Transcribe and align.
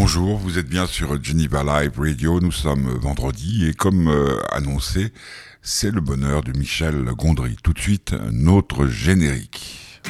Bonjour, 0.00 0.38
vous 0.38 0.58
êtes 0.60 0.68
bien 0.68 0.86
sur 0.86 1.20
Geneva 1.20 1.64
Live 1.64 1.98
Radio, 1.98 2.38
nous 2.38 2.52
sommes 2.52 2.88
vendredi 3.00 3.66
et 3.66 3.74
comme 3.74 4.06
euh, 4.06 4.38
annoncé, 4.52 5.12
c'est 5.60 5.90
le 5.90 6.00
bonheur 6.00 6.44
de 6.44 6.56
Michel 6.56 7.02
Gondry. 7.16 7.56
Tout 7.64 7.72
de 7.72 7.80
suite, 7.80 8.14
notre 8.30 8.86
générique. 8.86 10.00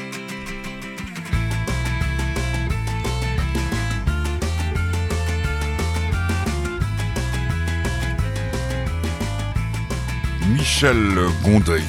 Michel 10.51 11.15
Gondry, 11.43 11.83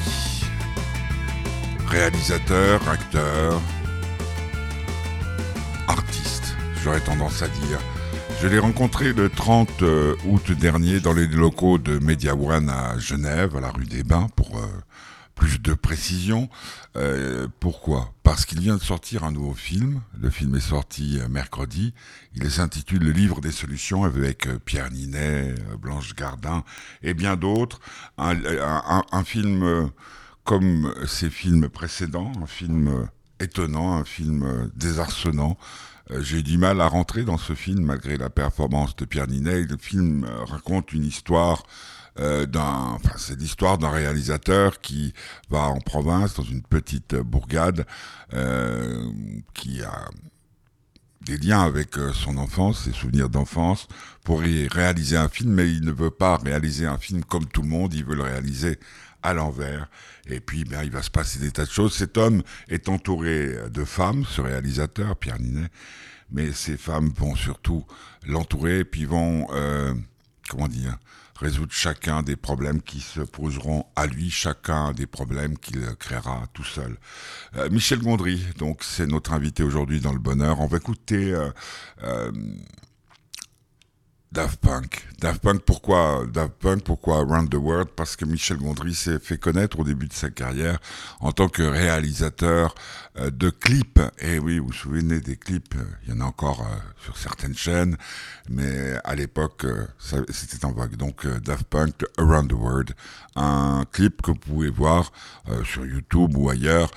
réalisateur, 1.86 2.80
acteur, 2.88 3.60
j'aurais 6.82 7.00
tendance 7.00 7.42
à 7.42 7.48
dire. 7.48 7.78
Je 8.40 8.48
l'ai 8.48 8.58
rencontré 8.58 9.12
le 9.12 9.28
30 9.28 9.82
euh, 9.82 10.16
août 10.26 10.50
dernier 10.52 11.00
dans 11.00 11.12
les 11.12 11.26
locaux 11.26 11.78
de 11.78 11.98
Media 11.98 12.34
One 12.34 12.70
à 12.70 12.98
Genève, 12.98 13.56
à 13.56 13.60
la 13.60 13.70
rue 13.70 13.84
des 13.84 14.02
Bains, 14.02 14.28
pour 14.34 14.56
euh, 14.56 14.66
plus 15.34 15.60
de 15.60 15.74
précision. 15.74 16.48
Euh, 16.96 17.48
pourquoi? 17.60 18.14
Parce 18.22 18.46
qu'il 18.46 18.60
vient 18.60 18.76
de 18.76 18.82
sortir 18.82 19.24
un 19.24 19.32
nouveau 19.32 19.52
film. 19.52 20.00
Le 20.18 20.30
film 20.30 20.54
est 20.54 20.60
sorti 20.60 21.18
mercredi. 21.28 21.92
Il 22.34 22.50
s'intitule 22.50 23.04
Le 23.04 23.10
livre 23.10 23.40
des 23.40 23.52
solutions 23.52 24.04
avec 24.04 24.48
Pierre 24.64 24.90
Ninet, 24.90 25.54
Blanche 25.78 26.14
Gardin 26.14 26.64
et 27.02 27.12
bien 27.12 27.36
d'autres. 27.36 27.80
Un, 28.16 28.34
un, 29.12 29.24
film 29.24 29.90
comme 30.44 30.94
ses 31.06 31.30
films 31.30 31.68
précédents, 31.68 32.32
un 32.42 32.46
film 32.46 33.08
étonnant, 33.38 33.96
un 33.96 34.04
film 34.04 34.70
désarçonnant. 34.74 35.58
J'ai 36.18 36.38
eu 36.38 36.42
du 36.42 36.58
mal 36.58 36.80
à 36.80 36.88
rentrer 36.88 37.22
dans 37.22 37.38
ce 37.38 37.54
film 37.54 37.84
malgré 37.84 38.16
la 38.16 38.30
performance 38.30 38.96
de 38.96 39.04
Pierre 39.04 39.28
Ninet. 39.28 39.62
Le 39.62 39.76
film 39.76 40.26
raconte 40.46 40.92
une 40.92 41.04
histoire 41.04 41.62
euh, 42.18 42.44
d'un, 42.46 42.94
enfin, 42.94 43.14
c'est 43.16 43.38
l'histoire 43.38 43.78
d'un 43.78 43.90
réalisateur 43.90 44.80
qui 44.80 45.14
va 45.48 45.68
en 45.68 45.78
province 45.78 46.34
dans 46.34 46.42
une 46.42 46.62
petite 46.62 47.14
bourgade 47.14 47.86
euh, 48.34 49.04
qui 49.54 49.82
a 49.82 50.10
des 51.22 51.36
liens 51.38 51.62
avec 51.62 51.96
euh, 51.98 52.12
son 52.12 52.36
enfance, 52.38 52.84
ses 52.84 52.92
souvenirs 52.92 53.28
d'enfance, 53.28 53.86
pour 54.24 54.44
y 54.44 54.66
réaliser 54.68 55.16
un 55.16 55.28
film, 55.28 55.52
mais 55.52 55.70
il 55.70 55.84
ne 55.84 55.92
veut 55.92 56.10
pas 56.10 56.36
réaliser 56.36 56.86
un 56.86 56.98
film 56.98 57.24
comme 57.24 57.46
tout 57.46 57.62
le 57.62 57.68
monde, 57.68 57.94
il 57.94 58.04
veut 58.04 58.16
le 58.16 58.22
réaliser 58.22 58.78
à 59.22 59.34
l'envers. 59.34 59.88
Et 60.26 60.40
puis, 60.40 60.64
bien, 60.64 60.82
il 60.82 60.90
va 60.90 61.02
se 61.02 61.10
passer 61.10 61.38
des 61.38 61.50
tas 61.50 61.64
de 61.64 61.70
choses. 61.70 61.94
Cet 61.94 62.16
homme 62.18 62.42
est 62.68 62.88
entouré 62.88 63.54
de 63.70 63.84
femmes, 63.84 64.24
ce 64.28 64.40
réalisateur, 64.40 65.16
Pierre 65.16 65.40
Ninet, 65.40 65.68
mais 66.30 66.52
ces 66.52 66.76
femmes 66.76 67.10
vont 67.16 67.34
surtout 67.34 67.84
l'entourer, 68.26 68.84
puis 68.84 69.04
vont, 69.04 69.48
euh, 69.52 69.94
comment 70.48 70.68
dire, 70.68 70.96
résoudre 71.36 71.72
chacun 71.72 72.22
des 72.22 72.36
problèmes 72.36 72.82
qui 72.82 73.00
se 73.00 73.20
poseront 73.20 73.86
à 73.96 74.06
lui, 74.06 74.30
chacun 74.30 74.92
des 74.92 75.06
problèmes 75.06 75.56
qu'il 75.58 75.80
créera 75.98 76.44
tout 76.52 76.64
seul. 76.64 76.98
Euh, 77.56 77.70
Michel 77.70 78.00
Gondry, 78.00 78.44
donc 78.58 78.84
c'est 78.84 79.06
notre 79.06 79.32
invité 79.32 79.62
aujourd'hui 79.62 80.00
dans 80.00 80.12
le 80.12 80.18
bonheur. 80.18 80.60
On 80.60 80.66
va 80.66 80.76
écouter 80.76 81.32
euh, 82.02 82.30
Daft 84.32 84.60
Punk. 84.60 85.08
Daft 85.18 85.42
Punk, 85.42 85.62
pourquoi 85.62 86.24
Daft 86.32 86.52
Punk, 86.60 86.84
pourquoi 86.84 87.18
Around 87.18 87.50
the 87.50 87.56
World? 87.56 87.88
Parce 87.96 88.14
que 88.14 88.24
Michel 88.24 88.58
Gondry 88.58 88.94
s'est 88.94 89.18
fait 89.18 89.38
connaître 89.38 89.80
au 89.80 89.84
début 89.84 90.06
de 90.06 90.12
sa 90.12 90.30
carrière 90.30 90.78
en 91.18 91.32
tant 91.32 91.48
que 91.48 91.64
réalisateur 91.64 92.76
euh, 93.18 93.30
de 93.30 93.50
clips. 93.50 94.00
Et 94.20 94.38
oui, 94.38 94.60
vous 94.60 94.68
vous 94.68 94.72
souvenez 94.72 95.18
des 95.18 95.36
clips, 95.36 95.74
euh, 95.74 95.84
il 96.04 96.10
y 96.10 96.16
en 96.16 96.20
a 96.20 96.24
encore 96.26 96.60
euh, 96.60 96.76
sur 97.02 97.18
certaines 97.18 97.56
chaînes, 97.56 97.96
mais 98.48 98.94
à 99.02 99.16
l'époque, 99.16 99.66
c'était 100.28 100.64
en 100.64 100.70
vogue. 100.70 100.94
Donc 100.94 101.26
Daft 101.26 101.64
Punk, 101.64 102.04
Around 102.16 102.50
the 102.50 102.54
World, 102.54 102.94
un 103.34 103.84
clip 103.90 104.22
que 104.22 104.30
vous 104.30 104.38
pouvez 104.38 104.70
voir 104.70 105.12
sur 105.64 105.84
YouTube 105.84 106.36
ou 106.36 106.50
ailleurs, 106.50 106.90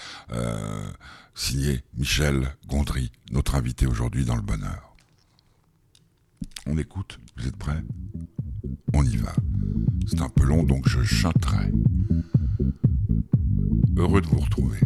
signé 1.34 1.84
Michel 1.98 2.56
Gondry, 2.68 3.12
notre 3.32 3.56
invité 3.56 3.88
aujourd'hui 3.88 4.24
dans 4.24 4.36
le 4.36 4.42
bonheur. 4.42 4.94
On 6.66 6.78
écoute, 6.78 7.20
vous 7.38 7.48
êtes 7.48 7.56
prêts? 7.58 7.84
On 8.94 9.04
y 9.04 9.18
va. 9.18 9.34
C'est 10.08 10.22
un 10.22 10.30
peu 10.30 10.44
long, 10.44 10.64
donc 10.64 10.88
je 10.88 11.04
chanterai. 11.04 11.72
Heureux 13.98 14.22
de 14.22 14.28
vous 14.28 14.40
retrouver. 14.40 14.80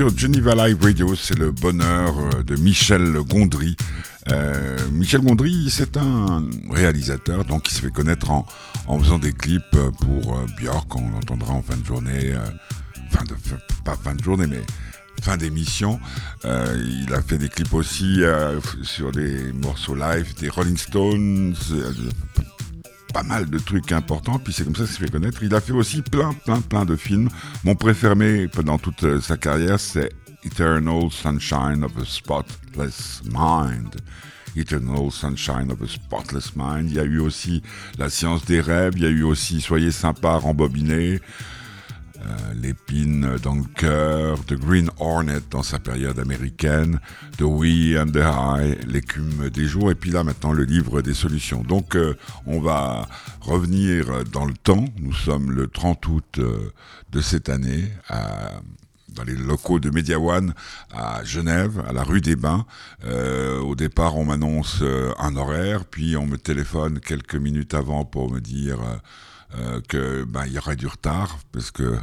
Sur 0.00 0.16
Geneva 0.16 0.54
Live 0.54 0.82
Radio, 0.82 1.14
c'est 1.14 1.38
le 1.38 1.50
bonheur 1.50 2.14
euh, 2.18 2.42
de 2.42 2.56
Michel 2.56 3.18
Gondry. 3.28 3.76
Euh, 4.30 4.78
Michel 4.92 5.20
Gondry, 5.20 5.68
c'est 5.68 5.98
un 5.98 6.42
réalisateur 6.70 7.44
donc 7.44 7.64
qui 7.64 7.74
se 7.74 7.82
fait 7.82 7.90
connaître 7.90 8.30
en, 8.30 8.46
faisant 8.98 9.18
des 9.18 9.34
clips 9.34 9.76
pour 10.00 10.38
euh, 10.38 10.46
Björk, 10.56 10.96
on 10.96 11.10
l'entendra 11.10 11.52
en 11.52 11.60
fin 11.60 11.76
de 11.76 11.84
journée, 11.84 12.32
euh, 12.32 12.38
fin 13.10 13.24
de, 13.24 13.34
pas 13.84 13.94
fin 13.94 14.14
de 14.14 14.24
journée, 14.24 14.46
mais 14.46 14.62
fin 15.20 15.36
d'émission. 15.36 16.00
Euh, 16.46 16.82
il 17.06 17.12
a 17.12 17.20
fait 17.20 17.36
des 17.36 17.50
clips 17.50 17.74
aussi 17.74 18.22
sur 18.82 19.12
des 19.12 19.52
morceaux 19.52 19.96
live 19.96 20.34
des 20.40 20.48
Rolling 20.48 20.78
Stones, 20.78 21.54
pas 23.12 23.22
mal 23.22 23.48
de 23.48 23.58
trucs 23.58 23.92
importants, 23.92 24.38
puis 24.38 24.52
c'est 24.52 24.64
comme 24.64 24.76
ça 24.76 24.84
qu'il 24.84 24.92
s'est 24.92 25.04
fait 25.04 25.10
connaître. 25.10 25.42
Il 25.42 25.54
a 25.54 25.60
fait 25.60 25.72
aussi 25.72 26.02
plein, 26.02 26.32
plein, 26.44 26.60
plein 26.60 26.84
de 26.84 26.96
films. 26.96 27.28
Mon 27.64 27.74
préféré 27.74 28.48
pendant 28.48 28.78
toute 28.78 29.04
euh, 29.04 29.20
sa 29.20 29.36
carrière, 29.36 29.80
c'est 29.80 30.10
Eternal 30.44 31.10
Sunshine 31.10 31.84
of 31.84 31.96
a 31.98 32.04
Spotless 32.04 33.22
Mind. 33.24 33.96
Eternal 34.56 35.10
Sunshine 35.10 35.70
of 35.70 35.82
a 35.82 35.86
Spotless 35.86 36.52
Mind. 36.56 36.90
Il 36.90 36.96
y 36.96 37.00
a 37.00 37.04
eu 37.04 37.18
aussi 37.18 37.62
La 37.98 38.10
Science 38.10 38.44
des 38.44 38.60
Rêves, 38.60 38.94
il 38.96 39.02
y 39.02 39.06
a 39.06 39.10
eu 39.10 39.22
aussi 39.22 39.60
Soyez 39.60 39.92
sympa, 39.92 40.36
rembobiné. 40.36 41.20
Euh, 42.26 42.54
l'épine 42.54 43.36
dans 43.42 43.54
le 43.54 43.64
cœur, 43.64 44.44
The 44.44 44.54
Green 44.54 44.90
Hornet 44.98 45.40
dans 45.50 45.62
sa 45.62 45.78
période 45.78 46.18
américaine, 46.18 47.00
The 47.38 47.42
We 47.42 47.96
and 47.98 48.10
the 48.10 48.18
High, 48.18 48.78
l'écume 48.86 49.48
des 49.48 49.64
jours, 49.66 49.90
et 49.90 49.94
puis 49.94 50.10
là 50.10 50.22
maintenant 50.22 50.52
le 50.52 50.64
livre 50.64 51.00
des 51.00 51.14
solutions. 51.14 51.62
Donc 51.62 51.96
euh, 51.96 52.16
on 52.46 52.60
va 52.60 53.08
revenir 53.40 54.24
dans 54.24 54.44
le 54.44 54.52
temps, 54.52 54.84
nous 54.98 55.14
sommes 55.14 55.50
le 55.50 55.66
30 55.66 56.06
août 56.08 56.38
euh, 56.38 56.72
de 57.10 57.20
cette 57.22 57.48
année, 57.48 57.90
dans 59.08 59.24
les 59.24 59.34
locaux 59.34 59.80
de 59.80 59.90
Media 59.90 60.20
One 60.20 60.54
à 60.92 61.24
Genève, 61.24 61.82
à 61.88 61.92
la 61.92 62.04
rue 62.04 62.20
des 62.20 62.36
Bains. 62.36 62.66
Au 63.04 63.74
départ, 63.74 64.16
on 64.16 64.26
m'annonce 64.26 64.84
un 65.18 65.36
horaire, 65.36 65.84
puis 65.86 66.16
on 66.16 66.26
me 66.26 66.36
téléphone 66.36 67.00
quelques 67.00 67.34
minutes 67.34 67.74
avant 67.74 68.04
pour 68.04 68.30
me 68.30 68.38
dire 68.38 68.78
que 69.88 70.24
ben, 70.24 70.44
il 70.46 70.52
y 70.52 70.58
aurait 70.58 70.76
du 70.76 70.86
retard 70.86 71.38
parce 71.52 71.70
que 71.70 71.98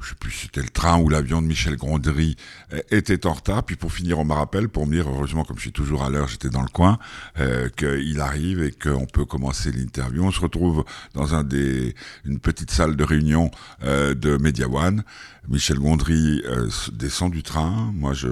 je 0.00 0.10
sais 0.10 0.14
plus 0.14 0.30
si 0.30 0.42
c'était 0.42 0.62
le 0.62 0.68
train 0.68 0.98
ou 0.98 1.08
l'avion 1.08 1.40
de 1.40 1.46
Michel 1.46 1.76
Gondry 1.76 2.36
euh, 2.72 2.80
était 2.90 3.26
en 3.26 3.32
retard. 3.32 3.64
Puis 3.64 3.76
pour 3.76 3.92
finir, 3.92 4.18
on 4.18 4.24
me 4.24 4.32
rappelle 4.32 4.68
pour 4.68 4.86
me 4.86 4.94
dire, 4.94 5.08
heureusement, 5.08 5.44
comme 5.44 5.56
je 5.56 5.62
suis 5.62 5.72
toujours 5.72 6.04
à 6.04 6.10
l'heure, 6.10 6.28
j'étais 6.28 6.50
dans 6.50 6.62
le 6.62 6.68
coin, 6.68 6.98
euh, 7.38 7.68
qu'il 7.70 8.20
arrive 8.20 8.62
et 8.62 8.72
qu'on 8.72 9.06
peut 9.06 9.24
commencer 9.24 9.72
l'interview. 9.72 10.22
On 10.22 10.30
se 10.30 10.40
retrouve 10.40 10.84
dans 11.14 11.34
un 11.34 11.44
des, 11.44 11.94
une 12.24 12.38
petite 12.38 12.70
salle 12.70 12.96
de 12.96 13.04
réunion 13.04 13.50
euh, 13.82 14.14
de 14.14 14.36
Media 14.36 14.68
One. 14.68 15.02
Michel 15.48 15.78
Gondry 15.78 16.42
euh, 16.44 16.68
descend 16.92 17.32
du 17.32 17.42
train. 17.42 17.90
Moi, 17.94 18.12
je 18.12 18.28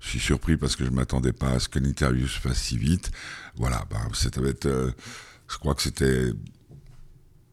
suis 0.00 0.20
surpris 0.20 0.56
parce 0.56 0.76
que 0.76 0.84
je 0.84 0.90
m'attendais 0.90 1.32
pas 1.32 1.52
à 1.52 1.58
ce 1.58 1.68
que 1.68 1.78
l'interview 1.78 2.26
se 2.26 2.38
fasse 2.38 2.58
si 2.58 2.76
vite. 2.76 3.10
Voilà, 3.56 3.84
bah, 3.90 3.98
c'était, 4.12 4.40
euh, 4.66 4.90
je 5.48 5.56
crois 5.56 5.74
que 5.74 5.82
c'était 5.82 6.32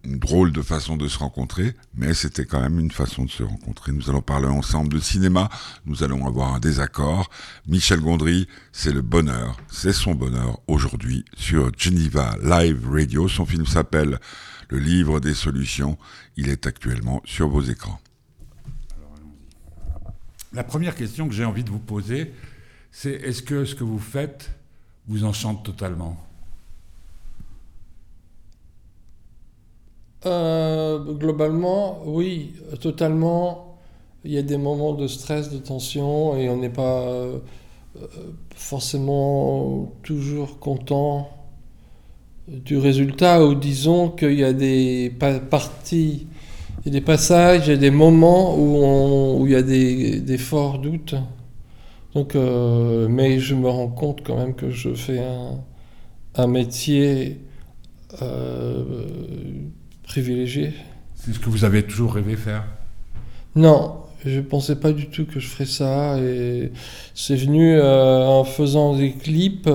une 0.06 0.20
drôle 0.20 0.52
de 0.52 0.62
façon 0.62 0.98
de 0.98 1.08
se 1.08 1.18
rencontrer, 1.18 1.76
mais 1.96 2.14
c'était 2.14 2.46
quand 2.46 2.62
même 2.62 2.80
une 2.80 2.92
façon 2.92 3.26
de 3.26 3.30
se 3.30 3.44
rencontrer. 3.44 3.92
Nous 3.92 4.10
allons 4.10 4.22
parler 4.22 4.48
ensemble 4.48 4.94
de 4.94 5.00
cinéma, 5.00 5.50
nous 5.86 6.04
allons 6.04 6.28
avoir 6.28 6.54
un 6.54 6.60
désaccord. 6.60 7.30
Michel 7.68 8.00
Gondry, 8.00 8.48
c'est 8.72 8.94
le 8.94 9.02
bonheur, 9.02 9.58
c'est 9.70 9.94
son 9.94 10.16
bonheur 10.16 10.60
aujourd'hui 10.68 11.26
sur 11.36 11.72
Geneva 11.78 12.38
Live 12.42 12.88
Radio. 12.90 13.28
Son 13.28 13.46
film 13.46 13.66
s'appelle 13.66 14.20
Le 14.70 14.80
livre 14.80 15.20
des 15.20 15.34
solutions. 15.34 15.98
Il 16.38 16.50
est 16.50 16.68
actuellement 16.68 17.22
sur 17.26 17.50
vos 17.50 17.62
écrans. 17.62 18.00
La 20.54 20.64
première 20.64 20.96
question 20.96 21.28
que 21.28 21.34
j'ai 21.34 21.46
envie 21.46 21.64
de 21.64 21.70
vous 21.70 21.80
poser, 21.80 22.34
c'est 22.92 23.12
est-ce 23.12 23.42
que 23.42 23.66
ce 23.66 23.76
que 23.76 23.84
vous 23.84 24.00
faites 24.00 24.52
vous 25.08 25.26
enchante 25.26 25.66
totalement? 25.66 26.25
Euh, 30.26 31.00
globalement, 31.14 32.02
oui, 32.06 32.54
totalement. 32.82 33.78
Il 34.24 34.32
y 34.32 34.38
a 34.38 34.42
des 34.42 34.58
moments 34.58 34.94
de 34.94 35.08
stress, 35.08 35.52
de 35.52 35.60
tension, 35.60 36.36
et 36.36 36.50
on 36.50 36.58
n'est 36.58 36.70
pas 36.70 37.02
euh, 37.02 37.40
forcément 38.56 39.92
toujours 40.04 40.60
content 40.60 41.30
du 42.48 42.78
résultat, 42.78 43.44
ou 43.46 43.56
disons 43.56 44.10
qu'il 44.10 44.34
y 44.40 44.44
a 44.44 44.54
des 44.54 45.12
pa- 45.20 45.40
parties, 45.40 46.28
il 46.86 46.94
y 46.94 46.98
a 46.98 47.00
des 47.00 47.06
passages, 47.06 47.70
a 47.70 47.76
des 47.78 47.92
moments 47.92 48.56
où, 48.56 49.42
où 49.42 49.48
il 49.48 49.54
y 49.54 49.56
a 49.56 49.64
des, 49.64 50.38
forts 50.38 50.80
doutes. 50.80 51.16
Donc, 52.14 52.36
euh, 52.36 53.08
mais 53.10 53.40
je 53.40 53.56
me 53.56 53.70
rends 53.70 53.90
compte 53.90 54.22
quand 54.26 54.38
même 54.38 54.56
que 54.56 54.70
je 54.70 54.94
fais 54.94 55.20
un, 55.20 55.60
un 56.36 56.48
métier 56.48 57.40
privilégié. 60.06 60.74
C'est 61.16 61.34
ce 61.34 61.40
que 61.40 61.50
vous 61.50 61.64
avez 61.64 61.84
toujours 61.84 62.14
rêvé 62.14 62.36
faire? 62.36 62.64
Non, 63.56 63.98
je 64.26 64.40
pensais 64.42 64.76
pas 64.76 64.92
du 64.92 65.08
tout 65.08 65.26
que 65.26 65.40
je 65.40 65.48
ferais 65.48 65.66
ça 65.66 66.20
et 66.20 66.72
c'est 67.14 67.36
venu 67.36 67.78
euh, 67.78 68.26
en 68.26 68.44
faisant 68.44 68.96
des 68.96 69.12
clips. 69.12 69.70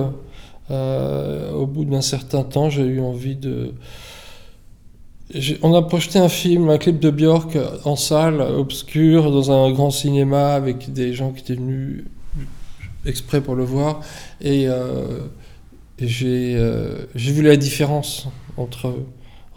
euh, 0.71 1.51
au 1.51 1.67
bout 1.67 1.85
d'un 1.85 2.01
certain 2.01 2.43
temps, 2.43 2.69
j'ai 2.69 2.83
eu 2.83 3.01
envie 3.01 3.35
de. 3.35 3.73
On 5.61 5.73
a 5.73 5.81
projeté 5.81 6.19
un 6.19 6.29
film, 6.29 6.69
un 6.69 6.77
clip 6.77 6.99
de 6.99 7.09
Björk 7.09 7.57
en 7.85 7.95
salle, 7.95 8.41
obscur, 8.41 9.31
dans 9.31 9.51
un 9.51 9.71
grand 9.71 9.91
cinéma 9.91 10.53
avec 10.55 10.91
des 10.91 11.13
gens 11.13 11.31
qui 11.31 11.41
étaient 11.41 11.55
venus 11.55 12.03
exprès 13.05 13.41
pour 13.41 13.55
le 13.55 13.63
voir. 13.63 14.01
Et 14.41 14.67
euh, 14.67 15.19
j'ai 15.99 16.55
euh, 16.57 17.05
j'ai 17.15 17.31
vu 17.31 17.43
la 17.43 17.55
différence 17.55 18.27
entre 18.57 18.93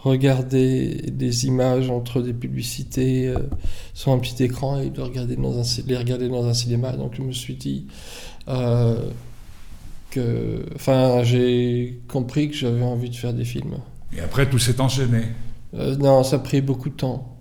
regarder 0.05 1.09
des 1.11 1.47
images 1.47 1.89
entre 1.89 2.21
des 2.21 2.33
publicités 2.33 3.27
euh, 3.27 3.39
sur 3.93 4.11
un 4.11 4.19
petit 4.19 4.43
écran 4.43 4.79
et 4.79 4.91
de 4.91 5.01
regarder 5.01 5.35
dans 5.35 5.59
un, 5.59 5.63
les 5.87 5.97
regarder 5.97 6.29
dans 6.29 6.45
un 6.45 6.53
cinéma. 6.53 6.91
Donc 6.91 7.15
je 7.15 7.21
me 7.23 7.31
suis 7.31 7.55
dit 7.55 7.87
euh, 8.47 9.09
que... 10.11 10.63
Enfin, 10.75 11.23
j'ai 11.23 11.99
compris 12.07 12.49
que 12.49 12.55
j'avais 12.55 12.83
envie 12.83 13.09
de 13.09 13.15
faire 13.15 13.33
des 13.33 13.45
films. 13.45 13.77
Et 14.15 14.21
après, 14.21 14.47
tout 14.47 14.59
s'est 14.59 14.79
enchaîné. 14.79 15.23
Euh, 15.73 15.95
non, 15.95 16.23
ça 16.23 16.35
a 16.35 16.39
pris 16.39 16.61
beaucoup 16.61 16.89
de 16.89 16.95
temps. 16.95 17.37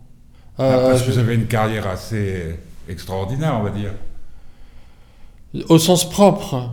Ah, 0.56 0.78
parce 0.88 1.02
que 1.02 1.10
vous 1.10 1.18
avez 1.18 1.34
une 1.34 1.46
carrière 1.46 1.86
assez 1.86 2.56
extraordinaire, 2.88 3.56
on 3.60 3.62
va 3.62 3.70
dire. 3.70 3.92
Au 5.68 5.78
sens 5.78 6.08
propre, 6.08 6.70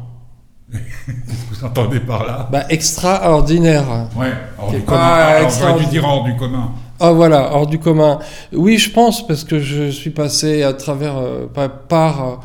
Qu'est-ce 0.71 1.49
que 1.49 1.55
vous 1.55 1.65
entendez 1.65 1.99
par 1.99 2.25
là 2.25 2.47
bah, 2.51 2.63
extraordinaire. 2.69 3.85
Ouais, 4.15 4.31
hors 4.57 4.71
du 4.71 4.81
commun. 4.81 5.01
Alors, 5.01 5.19
j'aurais 5.19 5.39
dû 5.39 5.45
extraordinaire. 5.45 5.89
dire 5.91 6.05
hors 6.05 6.23
du 6.23 6.35
commun. 6.35 6.71
Ah 6.99 7.11
voilà, 7.11 7.53
hors 7.53 7.67
du 7.67 7.79
commun. 7.79 8.19
Oui, 8.53 8.77
je 8.77 8.91
pense, 8.91 9.25
parce 9.25 9.43
que 9.43 9.59
je 9.59 9.89
suis 9.89 10.11
passé 10.11 10.63
à 10.63 10.73
travers, 10.73 11.17
euh, 11.17 11.47
par, 11.87 12.41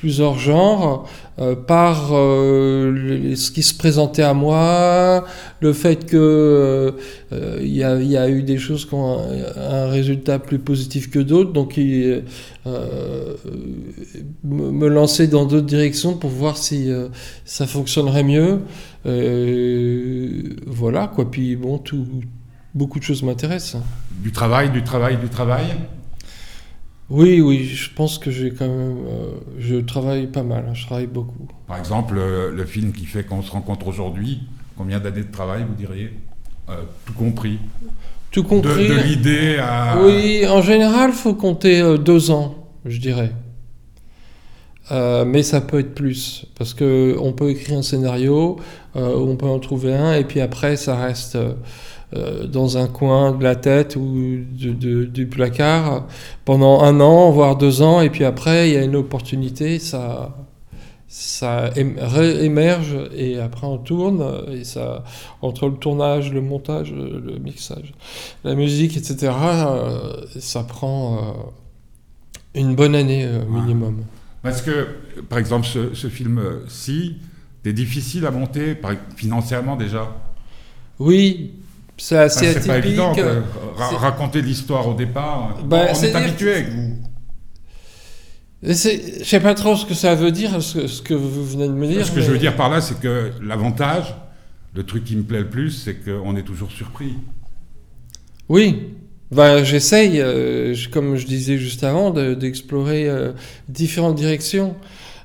plusieurs 0.00 0.38
genres, 0.38 1.06
euh, 1.38 1.54
par 1.54 2.10
euh, 2.12 3.34
ce 3.36 3.50
qui 3.50 3.62
se 3.62 3.74
présentait 3.74 4.22
à 4.22 4.32
moi, 4.32 5.26
le 5.60 5.72
fait 5.74 6.06
que 6.06 6.96
euh, 7.32 7.58
il 7.60 7.68
y, 7.76 7.84
a, 7.84 8.28
eu 8.28 8.42
des 8.42 8.56
choses 8.56 8.86
qui 8.86 8.94
ont 8.94 9.18
un, 9.56 9.88
résultat 9.88 10.38
plus 10.38 10.58
positif 10.58 11.10
que 11.10 11.18
d'autres, 11.18 11.52
donc 11.52 11.76
il, 11.76 12.24
me, 14.44 14.88
lancer 14.88 15.28
dans 15.28 15.44
d'autres 15.44 15.66
directions 15.66 16.14
pour 16.14 16.30
voir 16.30 16.56
si 16.56 16.90
ça 17.44 17.66
fonctionnerait 17.66 18.24
mieux. 18.24 18.60
Voilà, 20.66 21.08
quoi. 21.08 21.30
Puis 21.30 21.56
bon, 21.56 21.76
tout, 21.76 22.06
beaucoup 22.74 22.98
de 22.98 23.04
choses 23.04 23.22
m'intéressent. 23.22 23.82
Du 24.22 24.32
travail, 24.32 24.70
du 24.70 24.82
travail, 24.82 25.18
du 25.18 25.28
travail. 25.28 25.66
Oui, 27.10 27.40
oui, 27.40 27.64
je 27.64 27.90
pense 27.92 28.18
que 28.18 28.30
j'ai 28.30 28.50
quand 28.52 28.68
même. 28.68 28.98
euh, 29.08 29.32
je 29.58 29.76
travaille 29.76 30.28
pas 30.28 30.42
mal, 30.44 30.64
hein, 30.68 30.74
je 30.74 30.86
travaille 30.86 31.08
beaucoup. 31.08 31.48
Par 31.66 31.78
exemple, 31.78 32.14
le, 32.14 32.52
le 32.54 32.64
film 32.64 32.92
qui 32.92 33.04
fait 33.04 33.24
qu'on 33.24 33.42
se 33.42 33.50
rencontre 33.50 33.88
aujourd'hui, 33.88 34.42
combien 34.76 35.00
d'années 35.00 35.24
de 35.24 35.32
travail, 35.32 35.64
vous 35.68 35.74
diriez 35.74 36.12
Euh, 36.68 36.74
Tout 37.06 37.12
compris. 37.14 37.58
Tout 38.30 38.42
De, 38.42 38.48
compris. 38.48 38.86
de 38.88 38.94
l'idée 38.94 39.56
à... 39.58 39.98
Oui, 40.04 40.46
en 40.48 40.62
général, 40.62 41.10
faut 41.12 41.34
compter 41.34 41.80
euh, 41.80 41.98
deux 41.98 42.30
ans, 42.30 42.54
je 42.84 42.98
dirais. 43.00 43.32
Euh, 44.92 45.24
mais 45.24 45.42
ça 45.42 45.60
peut 45.60 45.78
être 45.80 45.94
plus, 45.94 46.46
parce 46.58 46.74
que 46.74 47.16
on 47.20 47.32
peut 47.32 47.50
écrire 47.50 47.78
un 47.78 47.82
scénario, 47.82 48.56
euh, 48.96 49.14
on 49.16 49.36
peut 49.36 49.46
en 49.46 49.60
trouver 49.60 49.94
un, 49.94 50.14
et 50.14 50.24
puis 50.24 50.40
après, 50.40 50.76
ça 50.76 50.96
reste 50.96 51.38
euh, 52.14 52.46
dans 52.46 52.76
un 52.76 52.86
coin 52.88 53.32
de 53.32 53.42
la 53.42 53.54
tête 53.56 53.96
ou 53.96 54.38
de- 54.50 54.72
de- 54.72 55.04
du 55.04 55.26
placard 55.26 56.06
pendant 56.44 56.82
un 56.82 57.00
an, 57.00 57.30
voire 57.30 57.56
deux 57.56 57.82
ans, 57.82 58.00
et 58.00 58.10
puis 58.10 58.24
après, 58.24 58.68
il 58.70 58.74
y 58.74 58.76
a 58.76 58.82
une 58.82 58.96
opportunité, 58.96 59.78
ça, 59.78 60.36
ça 61.08 61.70
ém- 61.76 61.94
réémerge, 61.98 62.96
et 63.16 63.38
après 63.38 63.66
on 63.66 63.78
tourne, 63.78 64.24
et 64.52 64.64
ça, 64.64 65.04
entre 65.42 65.68
le 65.68 65.74
tournage, 65.74 66.32
le 66.32 66.40
montage, 66.40 66.92
le 66.92 67.38
mixage, 67.38 67.92
la 68.44 68.54
musique, 68.54 68.96
etc., 68.96 69.32
euh, 69.32 70.24
ça 70.38 70.62
prend 70.64 71.16
euh, 71.16 71.20
une 72.60 72.74
bonne 72.74 72.94
année 72.96 73.28
minimum. 73.48 74.02
Parce 74.42 74.62
que, 74.62 74.88
par 75.28 75.38
exemple, 75.38 75.66
ce, 75.66 75.94
ce 75.94 76.08
film-ci, 76.08 77.16
c'est 77.62 77.72
difficile 77.72 78.24
à 78.26 78.30
monter, 78.30 78.74
financièrement 79.14 79.76
déjà? 79.76 80.08
Oui, 80.98 81.52
c'est 82.00 82.16
assez 82.18 82.50
Enfin, 82.50 82.60
c'est 82.60 82.66
pas 82.66 82.74
atypique. 82.74 82.88
évident. 82.98 83.12
Ra- 83.76 83.96
raconter 83.98 84.42
l'histoire 84.42 84.88
au 84.88 84.94
départ. 84.94 85.58
Bah, 85.64 85.86
on 85.94 86.02
est 86.02 86.14
habitué 86.14 86.52
avec 86.54 86.68
vous. 86.70 86.96
Je 88.62 88.72
sais 88.74 89.40
pas 89.40 89.54
trop 89.54 89.74
ce 89.74 89.86
que 89.86 89.94
ça 89.94 90.14
veut 90.14 90.32
dire, 90.32 90.62
ce, 90.62 90.86
ce 90.86 91.00
que 91.00 91.14
vous 91.14 91.44
venez 91.46 91.66
de 91.66 91.72
me 91.72 91.86
dire. 91.86 92.04
Ce 92.06 92.12
que 92.12 92.20
je 92.20 92.30
veux 92.30 92.38
dire 92.38 92.56
par 92.56 92.68
là, 92.68 92.80
c'est 92.82 93.00
que 93.00 93.30
l'avantage, 93.42 94.14
le 94.74 94.82
truc 94.84 95.04
qui 95.04 95.16
me 95.16 95.22
plaît 95.22 95.38
le 95.40 95.48
plus, 95.48 95.70
c'est 95.70 95.94
qu'on 95.94 96.36
est 96.36 96.42
toujours 96.42 96.70
surpris. 96.70 97.14
Oui, 98.50 98.88
ben, 99.30 99.64
j'essaye, 99.64 100.20
euh, 100.20 100.74
comme 100.92 101.16
je 101.16 101.26
disais 101.26 101.56
juste 101.56 101.84
avant, 101.84 102.10
de- 102.10 102.34
d'explorer 102.34 103.08
euh, 103.08 103.32
différentes 103.68 104.16
directions. 104.16 104.74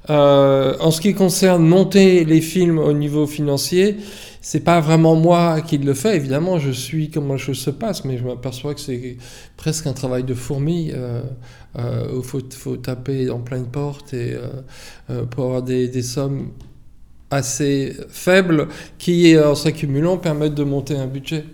Euh, 0.09 0.75
en 0.79 0.91
ce 0.91 1.01
qui 1.01 1.13
concerne 1.15 1.65
monter 1.67 2.23
les 2.25 2.39
films 2.39 2.77
au 2.77 2.93
niveau 2.93 3.25
financier, 3.27 3.97
c'est 4.47 4.59
pas 4.59 4.79
vraiment 4.79 5.15
moi 5.15 5.61
qui 5.61 5.79
le 5.79 5.95
fais. 5.95 6.15
Évidemment, 6.15 6.59
je 6.59 6.69
suis 6.69 7.09
comment 7.09 7.33
les 7.33 7.39
choses 7.39 7.57
se 7.57 7.71
passent, 7.71 8.05
mais 8.05 8.19
je 8.19 8.23
m'aperçois 8.23 8.75
que 8.75 8.79
c'est 8.79 9.17
presque 9.57 9.87
un 9.87 9.93
travail 9.93 10.23
de 10.23 10.35
fourmi 10.35 10.91
euh, 10.93 11.23
euh, 11.79 12.21
faut, 12.21 12.77
taper 12.77 13.31
en 13.31 13.39
pleine 13.39 13.65
porte 13.65 14.13
et 14.13 14.35
euh, 14.35 14.47
euh, 15.09 15.25
pour 15.25 15.45
avoir 15.45 15.63
des, 15.63 16.03
sommes 16.03 16.51
assez 17.31 17.97
faibles 18.07 18.67
qui, 18.99 19.35
en 19.35 19.55
s'accumulant, 19.55 20.17
permettent 20.17 20.53
de 20.53 20.63
monter 20.63 20.95
un 20.95 21.07
budget. 21.07 21.45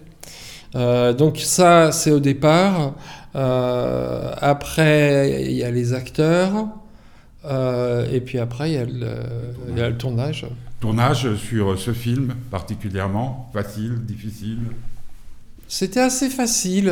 Donc 0.74 1.38
ça, 1.38 1.93
c'est 1.93 2.12
au 2.12 2.19
départ. 2.19 2.95
Après, 3.33 5.45
il 5.45 5.53
y 5.53 5.63
a 5.63 5.71
les 5.71 5.93
acteurs. 5.93 6.67
Et 8.12 8.19
puis 8.19 8.38
après, 8.38 8.71
il 8.71 9.77
y 9.77 9.81
a 9.81 9.89
le 9.89 9.98
tournage. 9.98 10.45
Tournage 10.81 11.35
sur 11.35 11.77
ce 11.79 11.93
film 11.93 12.33
particulièrement 12.50 13.51
Facile, 13.53 14.03
difficile 14.03 14.57
C'était 15.67 16.00
assez 16.00 16.27
facile. 16.27 16.91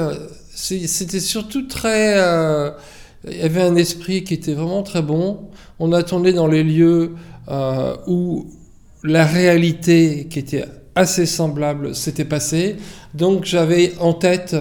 C'était 0.54 1.20
surtout 1.20 1.68
très. 1.68 2.20
euh, 2.20 2.70
il 3.28 3.38
y 3.38 3.42
avait 3.42 3.64
un 3.64 3.76
esprit 3.76 4.24
qui 4.24 4.36
était 4.36 4.54
vraiment 4.54 4.84
très 4.84 5.02
bon. 5.02 5.50
On 5.80 5.92
a 5.92 6.04
tourné 6.04 6.34
dans 6.34 6.46
les 6.46 6.64
lieux 6.64 7.16
euh, 7.48 7.96
où 8.06 8.52
la 9.04 9.26
réalité, 9.26 10.28
qui 10.30 10.38
était 10.38 10.66
assez 10.94 11.26
semblable, 11.26 11.96
s'était 11.96 12.26
passée. 12.26 12.76
Donc 13.16 13.46
j'avais 13.46 13.94
en 14.00 14.14
tête 14.14 14.56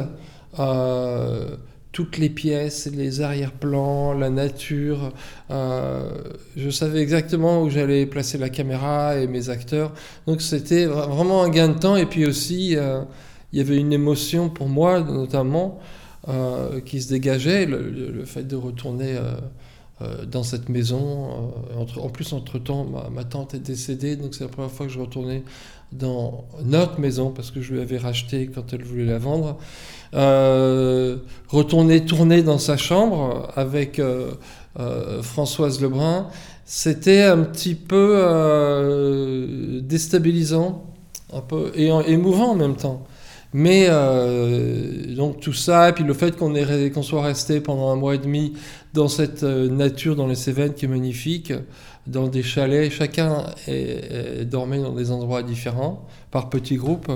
euh, 0.59 1.55
toutes 1.93 2.19
les 2.19 2.29
pièces, 2.29 2.87
les 2.93 3.21
arrière-plans, 3.21 4.13
la 4.13 4.31
nature. 4.31 5.13
Euh, 5.51 6.11
je 6.57 6.71
savais 6.71 7.01
exactement 7.01 7.63
où 7.63 7.71
j'allais 7.71 8.07
placer 8.07 8.39
la 8.39 8.51
caméra 8.51 9.17
et 9.17 9.27
mes 9.27 9.49
acteurs. 9.51 9.93
Donc 10.27 10.43
c'était 10.43 10.87
vra- 10.87 11.09
vraiment 11.09 11.43
un 11.43 11.49
gain 11.49 11.69
de 11.69 11.79
temps. 11.79 11.97
Et 11.97 12.07
puis 12.07 12.27
aussi, 12.27 12.77
euh, 12.77 13.03
il 13.53 13.59
y 13.59 13.63
avait 13.63 13.79
une 13.79 13.93
émotion 13.93 14.49
pour 14.51 14.69
moi, 14.69 15.01
notamment, 15.01 15.79
euh, 16.29 16.81
qui 16.81 17.01
se 17.01 17.09
dégageait, 17.09 17.65
le, 17.67 18.25
fait 18.25 18.43
de 18.47 18.57
retourner 18.57 19.17
dans 20.31 20.45
cette 20.45 20.69
maison. 20.69 21.53
en 21.77 22.09
plus, 22.11 22.33
entre-temps, 22.33 22.85
ma, 22.85 23.09
ma 23.11 23.25
tante 23.25 23.55
est 23.55 23.59
décédée, 23.59 24.15
donc 24.17 24.35
c'est 24.35 24.45
la 24.45 24.51
première 24.51 24.71
fois 24.71 24.87
que 24.87 24.93
je 24.93 25.01
retournais 25.01 25.43
dans 25.93 26.45
notre 26.65 27.01
maison, 27.01 27.31
parce 27.31 27.51
que 27.51 27.61
je 27.61 27.73
lui 27.73 27.81
avais 27.81 27.99
racheté 27.99 28.51
quand 28.53 28.73
elle 28.73 28.85
voulait 28.85 29.07
la 29.07 29.19
vendre. 29.19 29.59
Euh, 30.15 31.17
retourner 31.49 32.05
tourner 32.07 32.43
dans 32.43 32.59
sa 32.59 32.79
chambre 32.79 33.51
avec 33.57 33.99
euh, 33.99 34.31
euh, 34.81 35.23
Françoise 35.23 35.83
Lebrun, 35.83 36.29
c'était 36.65 37.23
un 37.23 37.39
petit 37.39 37.75
peu 37.75 38.23
déstabilisant, 39.83 40.85
un 41.33 41.41
peu 41.41 41.73
et 41.75 41.89
émouvant 42.07 42.53
en 42.53 42.55
même 42.55 42.77
temps. 42.77 43.07
Mais 43.55 43.89
donc 45.17 45.41
tout 45.41 45.55
ça, 45.55 45.89
et 45.89 45.93
puis 45.93 46.05
le 46.05 46.13
fait 46.13 46.37
qu'on 46.37 47.03
soit 47.03 47.23
resté 47.23 47.61
pendant 47.61 47.91
un 47.91 47.97
mois 47.97 48.15
et 48.15 48.19
demi 48.19 48.53
dans 48.93 49.09
cette 49.09 49.43
nature 49.43 50.17
dans 50.17 50.27
les 50.27 50.35
Cévennes 50.35 50.75
qui 50.75 50.85
est 50.85 50.89
magnifique, 50.89 51.55
dans 52.09 52.27
des 52.29 52.43
chalets, 52.43 52.91
chacun 52.91 53.45
est- 53.67 53.73
est- 54.43 54.45
dormait 54.45 54.81
dans 54.81 54.93
des 54.93 55.11
endroits 55.11 55.43
différents, 55.43 56.07
par 56.31 56.49
petits 56.51 56.77
groupes, 56.77 57.11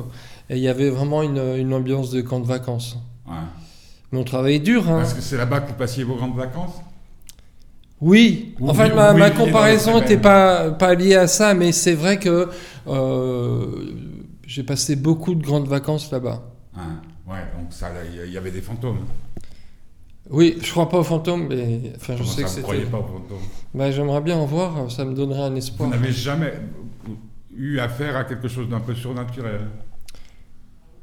et 0.51 0.57
il 0.57 0.63
y 0.63 0.69
avait 0.69 0.91
vraiment 0.91 1.23
une, 1.23 1.39
une 1.57 1.73
ambiance 1.75 2.11
de 2.11 2.21
camp 2.21 2.41
de 2.41 2.47
vacances. 2.47 2.97
Ouais. 3.27 3.35
Mais 4.13 4.19
on 4.19 4.25
travaillait 4.25 4.59
dur, 4.59 4.89
hein. 4.91 4.99
Parce 4.99 5.15
que 5.15 5.23
c'est 5.23 5.37
là-bas 5.39 5.61
que 5.61 5.69
vous 5.69 5.77
passiez 5.79 6.05
vos 6.05 6.15
grandes 6.17 6.37
vacances? 6.37 6.75
Oui, 8.01 8.55
en 8.61 8.75
fait, 8.75 8.93
ma, 8.93 9.31
comparaison 9.31 10.01
n'était 10.01 10.17
pas, 10.17 10.73
pas 10.73 10.95
liée 10.95 11.15
à 11.15 11.29
ça, 11.29 11.55
mais 11.55 11.71
c'est 11.71 11.95
vrai 11.95 12.19
que 12.19 12.49
euh, 12.89 13.95
j'ai 14.45 14.65
passé 14.65 14.97
beaucoup 14.97 15.35
de 15.37 15.43
grandes 15.43 15.69
vacances 15.69 16.11
là-bas. 16.11 16.43
Hein, 16.77 17.01
Ouais, 17.27 17.39
donc 17.57 17.69
ça, 17.73 17.89
il 18.27 18.31
y 18.33 18.37
avait 18.37 18.51
des 18.51 18.61
fantômes. 18.61 18.99
Oui, 20.33 20.57
je 20.63 20.71
crois 20.71 20.89
pas 20.89 20.99
aux 20.99 21.05
fantômes, 21.05 21.47
mais 21.49 21.93
enfin, 21.97 22.15
je 22.15 22.23
Comment 22.23 22.31
sais 22.31 22.43
ça, 22.43 22.49
que 22.49 22.55
vous 22.57 22.63
croyez 22.63 22.81
c'était. 22.81 22.91
pas 22.93 22.99
aux 22.99 23.03
fantômes? 23.07 23.39
Bah, 23.75 23.91
J'aimerais 23.91 24.21
bien 24.23 24.37
en 24.39 24.47
voir, 24.47 24.91
ça 24.91 25.05
me 25.05 25.15
donnerait 25.15 25.43
un 25.43 25.51
Vous 25.51 25.57
espoir. 25.59 25.89
n'avez 25.91 26.11
jamais 26.13 26.55
eu 27.55 27.79
affaire 27.79 28.17
à 28.17 28.25
quelque 28.25 28.49
chose 28.49 28.69
d'un 28.69 28.81
peu 28.81 28.95
surnaturel? 28.95 29.61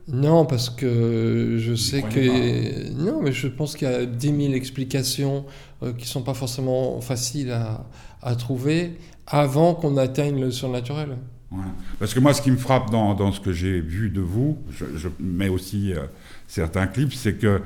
Non, 0.07 0.45
parce 0.45 0.71
que 0.71 1.57
je 1.59 1.75
sais 1.75 2.01
croyez 2.01 2.27
que. 2.27 2.91
Non, 2.93 3.21
mais 3.21 3.31
je 3.31 3.47
pense 3.47 3.75
qu'il 3.75 3.87
y 3.87 3.93
a 3.93 4.05
10 4.07 4.27
000 4.45 4.53
explications 4.53 5.45
euh, 5.83 5.93
qui 5.93 6.07
sont 6.07 6.23
pas 6.23 6.33
forcément 6.33 6.99
faciles 6.99 7.51
à, 7.51 7.85
à 8.23 8.35
trouver 8.35 8.97
avant 9.27 9.75
qu'on 9.75 9.97
atteigne 9.97 10.41
le 10.41 10.49
surnaturel. 10.49 11.09
Ouais. 11.51 11.59
Parce 11.99 12.15
que 12.15 12.19
moi, 12.19 12.33
ce 12.33 12.41
qui 12.41 12.49
me 12.49 12.57
frappe 12.57 12.89
dans, 12.89 13.13
dans 13.13 13.31
ce 13.31 13.39
que 13.39 13.51
j'ai 13.51 13.79
vu 13.79 14.09
de 14.09 14.21
vous, 14.21 14.57
je, 14.71 14.85
je 14.95 15.09
mets 15.19 15.49
aussi 15.49 15.93
euh, 15.93 15.99
certains 16.49 16.87
clips, 16.87 17.13
c'est 17.13 17.35
que 17.35 17.47
euh, 17.47 17.61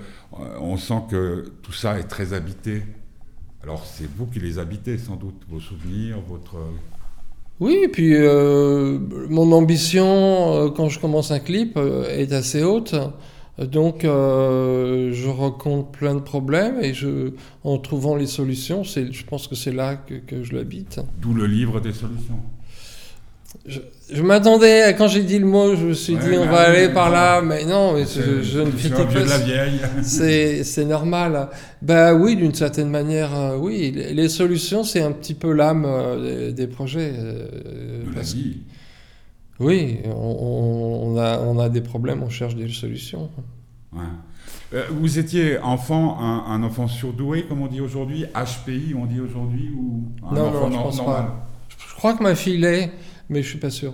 on 0.60 0.78
sent 0.78 1.02
que 1.10 1.52
tout 1.64 1.74
ça 1.74 1.98
est 1.98 2.04
très 2.04 2.34
habité. 2.34 2.84
Alors, 3.64 3.86
c'est 3.86 4.10
vous 4.18 4.28
qui 4.28 4.40
les 4.40 4.60
habitez, 4.60 4.98
sans 4.98 5.16
doute, 5.16 5.42
vos 5.50 5.60
souvenirs, 5.60 6.18
votre. 6.28 6.58
Oui, 7.60 7.80
et 7.84 7.88
puis 7.88 8.14
euh, 8.16 9.00
mon 9.30 9.52
ambition 9.54 10.06
euh, 10.54 10.70
quand 10.70 10.90
je 10.90 11.00
commence 11.00 11.32
un 11.32 11.40
clip 11.40 11.78
euh, 11.78 12.10
est 12.10 12.34
assez 12.34 12.64
haute. 12.64 12.96
Donc 13.60 14.04
euh, 14.04 15.14
je 15.14 15.30
rencontre 15.30 15.92
plein 15.92 16.16
de 16.16 16.20
problèmes 16.22 16.80
et 16.82 16.96
je, 16.96 17.34
en 17.64 17.78
trouvant 17.78 18.16
les 18.16 18.26
solutions, 18.26 18.84
je 18.84 19.24
pense 19.26 19.48
que 19.48 19.54
c'est 19.54 19.72
là 19.72 19.96
que, 19.96 20.16
que 20.16 20.42
je 20.44 20.56
l'habite. 20.56 21.00
D'où 21.22 21.36
le 21.36 21.46
livre 21.46 21.80
des 21.80 21.94
solutions. 21.94 22.40
Je, 23.66 23.80
je 24.12 24.22
m'attendais, 24.22 24.94
quand 24.98 25.08
j'ai 25.08 25.24
dit 25.24 25.40
le 25.40 25.46
mot, 25.46 25.76
je 25.76 25.86
me 25.86 25.94
suis 25.94 26.16
Ouais, 26.16 26.30
dit 26.32 26.38
on 26.38 26.46
va 26.46 26.62
aller 26.62 26.90
par 26.90 27.10
là, 27.10 27.42
mais 27.42 27.64
non, 27.66 27.94
mais 27.94 28.04
je, 28.06 28.42
je 28.44 28.60
ne 28.60 28.72
critique 28.72 28.94
pas. 28.96 29.06
de 29.06 29.30
la 29.30 29.38
vieille. 29.38 29.80
C'est, 30.04 30.64
c'est 30.66 30.86
normal. 30.86 31.50
Bah 31.82 32.14
oui, 32.14 32.36
d'une 32.36 32.54
certaine 32.54 32.90
manière, 32.90 33.34
euh, 33.34 33.58
oui. 33.58 33.92
Les, 33.92 34.28
solutions, 34.30 34.84
c'est 34.84 35.02
un 35.02 35.12
petit 35.14 35.34
peu 35.34 35.54
l'âme 35.54 35.86
euh, 35.88 36.48
des, 36.48 36.54
des 36.54 36.68
projets. 36.68 37.14
euh, 37.18 38.02
de 38.04 38.10
la 38.10 38.16
parce 38.16 38.34
que-. 38.34 38.40
Oui, 39.60 40.00
on, 40.14 41.16
a, 41.18 41.40
on 41.40 41.58
a 41.60 41.70
des 41.70 41.82
problèmes, 41.82 42.22
on 42.24 42.30
cherche 42.30 42.56
des 42.56 42.68
solutions. 42.70 43.30
Ouais. 43.94 44.00
Euh, 44.74 44.84
vous 44.92 45.20
étiez 45.20 45.60
enfant, 45.60 46.18
un, 46.20 46.52
un 46.52 46.64
enfant 46.64 46.88
surdoué, 46.88 47.44
comme 47.44 47.62
on 47.62 47.68
dit 47.68 47.80
aujourd'hui, 47.80 48.26
HPI, 48.34 48.96
on 49.00 49.06
dit 49.06 49.22
aujourd'hui, 49.22 49.70
ou 49.78 50.04
un 50.30 50.34
Non, 50.36 50.48
enfant 50.48 50.70
non, 50.70 50.78
je 50.78 50.84
pense 50.84 50.98
normal? 50.98 51.26
Pas. 51.26 51.48
Je 51.88 51.96
crois 51.96 52.14
que 52.16 52.24
ma 52.24 52.34
fille 52.36 52.58
l'est, 52.58 52.92
mais 53.34 53.44
je 53.44 53.50
suis 53.50 53.60
pas 53.60 53.70
sûr. 53.70 53.94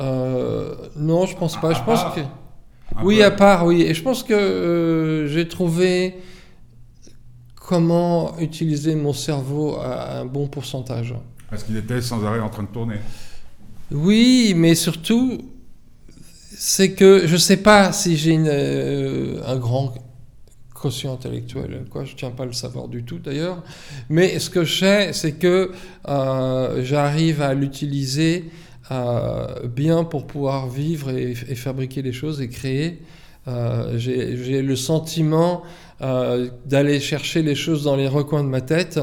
Euh, 0.00 0.74
non, 0.96 1.26
je 1.26 1.36
pense 1.36 1.60
pas. 1.60 1.70
À 1.70 1.74
Je 1.74 1.82
pense 1.84 2.02
part 2.02 2.14
que 2.14 2.20
oui, 3.02 3.18
peu. 3.18 3.24
à 3.24 3.30
part, 3.30 3.66
oui. 3.66 3.82
Et 3.82 3.94
je 3.94 4.02
pense 4.02 4.22
que 4.22 4.32
euh, 4.32 5.26
j'ai 5.28 5.46
trouvé 5.48 6.16
comment 7.56 8.38
utiliser 8.38 8.94
mon 8.94 9.12
cerveau 9.12 9.76
à 9.76 10.18
un 10.20 10.24
bon 10.24 10.48
pourcentage. 10.48 11.14
Parce 11.48 11.64
qu'il 11.64 11.76
était 11.76 12.00
sans 12.00 12.24
arrêt 12.24 12.40
en 12.40 12.48
train 12.48 12.62
de 12.62 12.68
tourner. 12.68 12.96
Oui, 13.90 14.54
mais 14.56 14.74
surtout, 14.74 15.38
c'est 16.56 16.92
que 16.92 17.26
je 17.26 17.36
sais 17.36 17.56
pas 17.58 17.92
si 17.92 18.16
j'ai 18.16 18.36
euh, 18.38 19.40
un 19.46 19.56
grand 19.56 19.94
quotient 20.80 21.12
intellectuel, 21.12 21.84
quoi. 21.90 22.04
Je 22.04 22.16
tiens 22.16 22.30
pas 22.30 22.44
à 22.44 22.46
le 22.46 22.52
savoir 22.52 22.88
du 22.88 23.04
tout 23.04 23.18
d'ailleurs. 23.18 23.62
Mais 24.08 24.38
ce 24.38 24.48
que 24.48 24.64
je 24.64 24.78
sais, 24.78 25.12
c'est 25.12 25.32
que 25.32 25.72
euh, 26.08 26.82
j'arrive 26.82 27.42
à 27.42 27.52
l'utiliser 27.52 28.46
euh, 28.90 29.68
bien 29.68 30.04
pour 30.04 30.26
pouvoir 30.26 30.68
vivre 30.68 31.10
et, 31.10 31.34
fabriquer 31.34 32.02
les 32.02 32.12
choses 32.12 32.40
et 32.40 32.48
créer. 32.48 33.02
Euh, 33.46 33.98
j'ai 33.98 34.62
le 34.62 34.76
sentiment 34.76 35.62
d'aller 36.00 36.98
chercher 36.98 37.42
les 37.42 37.54
choses 37.54 37.84
dans 37.84 37.96
les 37.96 38.08
recoins 38.08 38.42
de 38.42 38.48
ma 38.48 38.62
tête. 38.62 38.98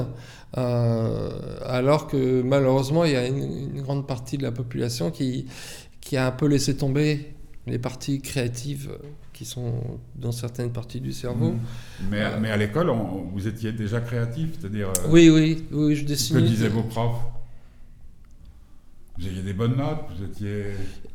Alors 0.54 2.08
que 2.08 2.42
malheureusement, 2.42 3.06
il 3.06 3.12
y 3.12 3.16
a 3.16 3.28
une, 3.28 3.76
une 3.76 3.82
grande 3.84 4.08
partie 4.08 4.40
de 4.40 4.44
la 4.44 4.52
population 4.52 5.12
qui, 5.12 5.46
qui 6.02 6.18
a 6.18 6.26
un 6.26 6.32
peu 6.32 6.48
laissé 6.48 6.76
tomber 6.76 7.34
les 7.68 7.78
parties 7.78 8.20
créatives 8.20 8.90
qui 9.38 9.46
sont 9.46 9.72
dans 10.16 10.32
certaines 10.32 10.72
parties 10.72 11.00
du 11.00 11.14
cerveau. 11.14 11.52
Mhm. 11.52 11.60
Mais, 12.10 12.40
mais 12.40 12.50
à 12.50 12.58
l'école, 12.58 12.92
vous 13.34 13.48
étiez 13.48 13.72
déjà 13.72 14.02
créatif, 14.02 14.50
c'est-à-dire. 14.60 14.88
euh, 14.90 15.10
Oui, 15.12 15.30
oui, 15.30 15.64
oui, 15.72 15.96
je 15.96 16.02
Que 16.04 16.08
dessinais. 16.08 16.42
disaient 16.42 16.70
vos 16.70 16.82
profs? 16.82 17.22
Vous 19.20 19.28
aviez 19.28 19.42
des 19.44 19.54
bonnes 19.54 19.78
notes, 19.78 20.00
vous 20.16 20.24
étiez. 20.26 20.64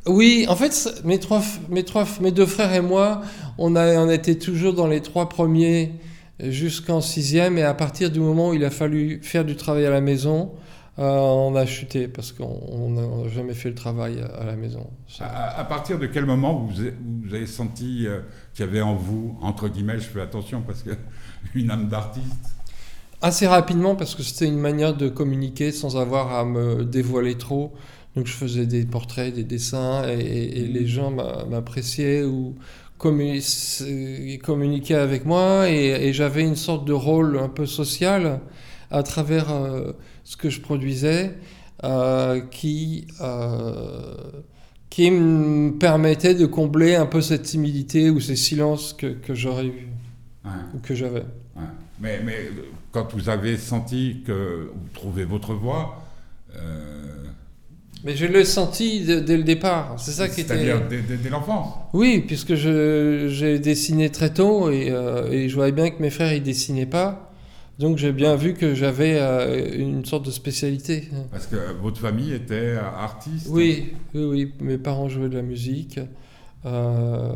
Oui, 0.07 0.47
en 0.49 0.55
fait, 0.57 1.03
mes, 1.05 1.19
trois, 1.19 1.43
mes, 1.69 1.83
trois, 1.85 2.07
mes 2.21 2.31
deux 2.33 2.47
frères 2.47 2.73
et 2.73 2.81
moi, 2.81 3.23
on, 3.59 3.75
a, 3.77 3.97
on 3.97 4.11
était 4.11 4.37
toujours 4.37 4.75
dans 4.75 4.87
les 4.89 5.01
trois 5.01 5.29
premiers 5.29 5.93
jusqu'en 6.41 7.01
sixième, 7.01 7.59
et 7.59 7.63
à 7.63 7.75
partir 7.75 8.11
du 8.11 8.19
moment 8.21 8.51
où 8.51 8.55
il 8.55 8.65
a 8.65 8.71
fallu 8.71 9.21
faire 9.23 9.45
du 9.45 9.55
travail 9.57 9.87
à 9.87 9.91
la 9.91 10.01
maison, 10.01 10.51
euh, 10.99 11.03
on 11.19 11.55
a 11.57 11.65
chuté 11.65 12.07
parce 12.07 12.33
qu'on 12.33 12.91
n'a 12.91 13.29
jamais 13.29 13.55
fait 13.55 13.71
le 13.71 13.75
travail 13.75 14.21
à, 14.21 14.27
à 14.43 14.45
la 14.45 14.57
maison. 14.57 14.91
À, 15.21 15.65
partir 15.65 15.99
de 15.99 16.07
quel 16.07 16.27
moment 16.27 16.55
vous, 16.55 16.81
avez- 16.81 16.95
vous 17.25 17.35
avez 17.35 17.47
senti 17.47 18.07
euh, 18.07 18.21
qu'il 18.55 18.67
y 18.67 18.69
avait 18.69 18.83
en 18.83 18.95
vous, 18.95 19.37
entre 19.41 19.69
guillemets, 19.69 19.95
je 19.99 20.05
fais 20.09 20.21
attention 20.21 20.63
parce 20.63 20.83
que 20.83 20.91
une 21.55 21.71
âme 21.71 21.89
d'artiste? 21.89 22.55
Assez 23.23 23.47
rapidement 23.47 23.95
parce 23.95 24.15
que 24.15 24.23
c'était 24.23 24.47
une 24.49 24.59
manière 24.59 24.95
de 24.97 25.09
communiquer 25.09 25.73
sans 25.73 25.97
avoir 25.97 26.33
à 26.35 26.45
me 26.45 26.85
dévoiler 26.85 27.39
trop. 27.39 27.73
Donc 28.17 28.27
je 28.27 28.33
faisais 28.33 28.67
des 28.67 28.85
portraits, 28.85 29.33
des 29.33 29.45
dessins 29.45 30.07
et, 30.09 30.67
les 30.67 30.87
gens 30.87 31.11
m'a- 31.11 31.45
m'appréciaient 31.49 32.25
ou 32.25 32.57
commu- 32.99 34.39
communiquaient 34.41 34.97
avec 34.97 35.25
moi 35.25 35.71
et, 35.71 36.09
et 36.09 36.13
j'avais 36.13 36.43
une 36.43 36.57
sorte 36.57 36.85
de 36.85 36.93
rôle 36.93 37.39
un 37.39 37.49
peu 37.49 37.65
social 37.65 38.41
à 38.93 39.03
travers 39.03 39.51
euh, 39.51 39.93
ce 40.25 40.37
que 40.37 40.51
je 40.51 40.61
produisais 40.61 41.35
euh, 41.85 42.41
qui, 42.41 43.07
euh, 43.21 44.15
qui 44.91 45.11
me 45.11 45.73
permettait 45.73 46.35
de 46.35 46.47
combler 46.47 46.95
un 46.95 47.07
peu 47.07 47.21
cette 47.21 47.43
timidité 47.43 48.11
ou 48.11 48.21
ces 48.21 48.37
silences 48.37 48.93
que, 48.93 49.07
que 49.07 49.35
j'aurais 49.35 49.67
eu 49.67 49.89
Ouais, 50.45 50.51
ou 50.75 50.81
que 50.81 50.93
j'avais. 50.93 51.21
ouais. 51.21 51.63
Mais, 52.01 52.21
mais 52.25 52.51
quand 52.91 53.15
vous 53.15 53.29
avez 53.29 53.57
senti 53.57 54.23
que 54.27 54.73
vous 54.75 54.89
trouvez 54.93 55.25
votre 55.25 55.55
voix, 55.55 56.03
euh, 56.57 57.23
mais 58.05 58.17
je 58.17 58.27
l'ai 58.27 58.45
senti 58.45 59.05
dès 59.05 59.37
le 59.37 59.45
départ. 59.45 59.95
C'est 59.99 60.11
ça 60.11 60.29
qui 60.29 60.41
était. 60.41 60.55
C'est-à-dire 60.55 60.83
dès, 60.89 61.31
l'enfance. 61.31 61.75
Oui, 61.93 62.25
puisque 62.27 62.55
j'ai 62.55 63.59
dessiné 63.61 64.11
très 64.11 64.35
tôt 64.35 64.71
et, 64.71 64.91
euh, 64.91 65.31
et, 65.31 65.49
je 65.49 65.55
voyais 65.55 65.73
bien 65.73 65.91
que 65.91 66.03
mes 66.03 66.11
frères 66.11 66.33
ils 66.33 66.43
dessinaient 66.43 66.87
pas. 66.87 67.32
Donc 67.79 67.99
j'ai 67.99 68.13
bien 68.13 68.37
vu 68.37 68.55
que 68.55 68.75
j'avais 68.75 69.19
euh, 69.19 69.79
une 69.79 70.05
sorte 70.05 70.27
de 70.27 70.31
spécialité. 70.31 71.09
Parce 71.31 71.47
que 71.47 71.57
votre 71.81 72.01
famille 72.01 72.33
était 72.33 72.77
artiste. 72.77 73.49
Oui, 73.51 73.93
oui, 74.15 74.25
oui. 74.25 74.55
Mes 74.61 74.79
parents 74.79 75.09
jouaient 75.09 75.29
de 75.29 75.37
la 75.37 75.43
musique. 75.43 75.99
Euh, 76.65 77.33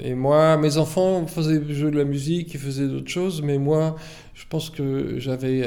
et 0.00 0.14
moi, 0.14 0.56
mes 0.58 0.76
enfants 0.76 1.26
faisaient 1.26 1.62
jouer 1.72 1.90
de 1.90 1.98
la 1.98 2.04
musique, 2.04 2.52
ils 2.52 2.60
faisaient 2.60 2.88
d'autres 2.88 3.10
choses, 3.10 3.40
mais 3.40 3.56
moi, 3.56 3.96
je 4.34 4.44
pense 4.48 4.68
que 4.68 5.18
j'avais 5.18 5.66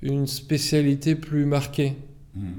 une 0.00 0.26
spécialité 0.26 1.14
plus 1.14 1.44
marquée. 1.44 1.94
Hmm. 2.34 2.52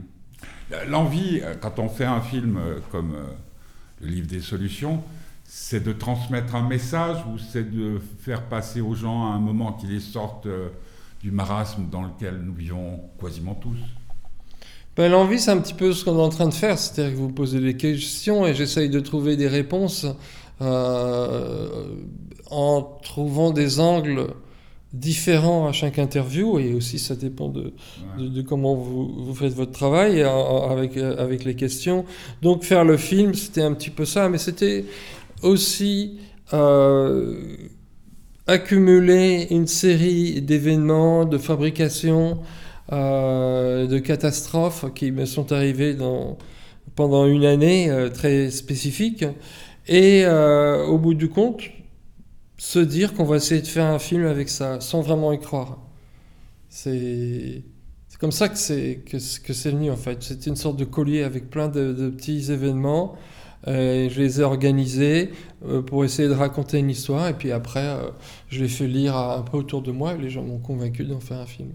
L'envie, 0.87 1.41
euh, 1.41 1.53
quand 1.59 1.79
on 1.79 1.89
fait 1.89 2.05
un 2.05 2.21
film 2.21 2.57
euh, 2.57 2.79
comme 2.91 3.13
euh, 3.13 3.23
le 4.01 4.07
livre 4.07 4.27
des 4.27 4.39
solutions, 4.39 5.03
c'est 5.55 5.83
de 5.83 5.93
transmettre 5.93 6.55
un 6.55 6.67
message 6.67 7.17
ou 7.31 7.37
c'est 7.37 7.71
de 7.71 8.01
faire 8.21 8.41
passer 8.41 8.81
aux 8.81 8.95
gens 8.95 9.31
à 9.31 9.35
un 9.35 9.39
moment 9.39 9.73
qui 9.73 9.85
les 9.85 9.99
sorte 9.99 10.47
du 11.21 11.29
marasme 11.29 11.85
dans 11.91 12.01
lequel 12.01 12.41
nous 12.43 12.55
vivons 12.55 13.01
quasiment 13.21 13.53
tous? 13.53 13.77
Ben, 14.97 15.11
L'envie, 15.11 15.37
c'est 15.37 15.51
un 15.51 15.59
petit 15.59 15.75
peu 15.75 15.93
ce 15.93 16.03
qu'on 16.03 16.17
est 16.17 16.23
en 16.23 16.29
train 16.29 16.47
de 16.47 16.55
faire, 16.55 16.79
c'est-à-dire 16.79 17.13
que 17.13 17.19
vous 17.19 17.31
posez 17.31 17.59
des 17.59 17.77
questions 17.77 18.47
et 18.47 18.55
j'essaye 18.55 18.89
de 18.89 18.99
trouver 18.99 19.35
des 19.35 19.47
réponses 19.47 20.07
en 20.59 21.77
trouvant 23.03 23.51
des 23.51 23.79
angles 23.79 24.29
différent 24.91 25.67
à 25.67 25.71
chaque 25.71 25.99
interview 25.99 26.57
et 26.59 26.73
aussi 26.73 26.97
ça 26.99 27.15
dépend 27.15 27.49
de, 27.49 27.73
de, 28.19 28.41
comment 28.43 28.75
vous, 28.75 29.23
vous, 29.23 29.33
faites 29.33 29.53
votre 29.53 29.71
travail 29.71 30.21
avec, 30.21 30.97
avec 30.97 31.43
les 31.43 31.55
questions. 31.55 32.05
Donc 32.41 32.63
faire 32.63 32.85
le 32.85 32.97
film, 32.97 33.33
c'était 33.33 33.63
un 33.63 33.73
petit 33.73 33.89
peu 33.89 34.05
ça, 34.05 34.29
mais 34.29 34.37
c'était 34.37 34.85
aussi 35.43 36.19
euh, 36.53 37.37
accumuler 38.47 39.47
une 39.51 39.67
série 39.67 40.41
d'événements, 40.41 41.25
de 41.25 41.37
fabrication, 41.37 42.41
euh, 42.91 43.87
de 43.87 43.99
catastrophes 43.99 44.85
qui 44.93 45.11
me 45.11 45.25
sont 45.25 45.51
arrivées 45.51 45.97
pendant 46.95 47.25
une 47.25 47.45
année 47.45 47.89
euh, 47.89 48.09
très 48.09 48.49
spécifique. 48.49 49.25
Et 49.87 50.25
au 50.25 50.97
bout 50.97 51.13
du 51.13 51.27
compte, 51.29 51.63
se 52.57 52.79
dire 52.79 53.13
qu'on 53.13 53.25
va 53.25 53.35
essayer 53.35 53.61
de 53.61 53.67
faire 53.67 53.87
un 53.87 53.99
film 53.99 54.25
avec 54.25 54.47
ça, 54.47 54.79
sans 54.79 55.01
vraiment 55.01 55.33
y 55.33 55.39
croire. 55.39 55.79
C'est 56.69 57.63
comme 58.23 58.31
ça 58.31 58.47
que 58.47 58.57
c'est 58.57 59.01
que, 59.05 59.17
que 59.17 59.51
c'est 59.51 59.71
venu 59.71 59.91
en 59.91 59.97
fait. 59.97 60.23
C'était 60.23 60.49
une 60.49 60.55
sorte 60.55 60.77
de 60.77 60.85
collier 60.85 61.23
avec 61.23 61.49
plein 61.49 61.67
de, 61.67 62.09
petits 62.09 62.53
événements. 62.53 63.17
Et 63.65 64.09
je 64.09 64.21
les 64.21 64.41
ai 64.41 64.43
organisés 64.43 65.31
euh, 65.65 65.81
pour 65.81 66.03
essayer 66.03 66.27
de 66.27 66.33
raconter 66.33 66.79
une 66.79 66.89
histoire. 66.89 67.27
Et 67.29 67.33
puis 67.33 67.51
après, 67.51 67.85
euh, 67.85 68.09
je 68.49 68.61
l'ai 68.61 68.67
fait 68.67 68.87
lire 68.87 69.15
un 69.15 69.41
peu 69.41 69.57
autour 69.57 69.81
de 69.81 69.91
moi 69.91 70.13
et 70.13 70.17
les 70.17 70.29
gens 70.29 70.43
m'ont 70.43 70.59
convaincu 70.59 71.05
d'en 71.05 71.19
faire 71.19 71.39
un 71.39 71.45
film. 71.45 71.69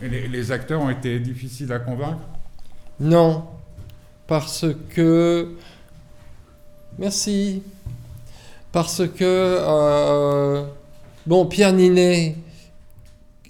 Et 0.00 0.08
les, 0.08 0.28
les, 0.28 0.52
acteurs 0.52 0.80
ont 0.80 0.90
été 0.90 1.18
difficiles 1.18 1.72
à 1.72 1.78
convaincre? 1.78 2.22
Non, 3.00 3.44
parce 4.26 4.66
que... 4.90 5.54
Merci 6.98 7.62
parce 8.74 9.06
que, 9.06 9.22
euh, 9.22 10.64
bon, 11.28 11.46
Pierre 11.46 11.72
Ninet, 11.72 12.34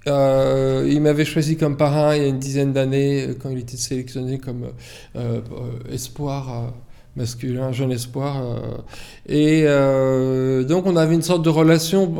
euh, 0.05 0.87
il 0.87 1.01
m'avait 1.01 1.25
choisi 1.25 1.57
comme 1.57 1.77
parrain 1.77 2.15
il 2.15 2.21
y 2.21 2.25
a 2.25 2.27
une 2.27 2.37
dizaine 2.37 2.73
d'années, 2.73 3.29
quand 3.41 3.49
il 3.49 3.57
était 3.57 3.75
sélectionné 3.75 4.37
comme 4.37 4.67
euh, 5.15 5.41
espoir 5.91 6.75
masculin, 7.15 7.71
jeune 7.71 7.91
espoir. 7.91 8.43
et 9.27 9.63
donc 10.67 10.85
on 10.85 10.95
avait 10.95 11.15
une 11.15 11.21
sorte 11.21 11.43
de 11.43 11.49
relation 11.49 12.15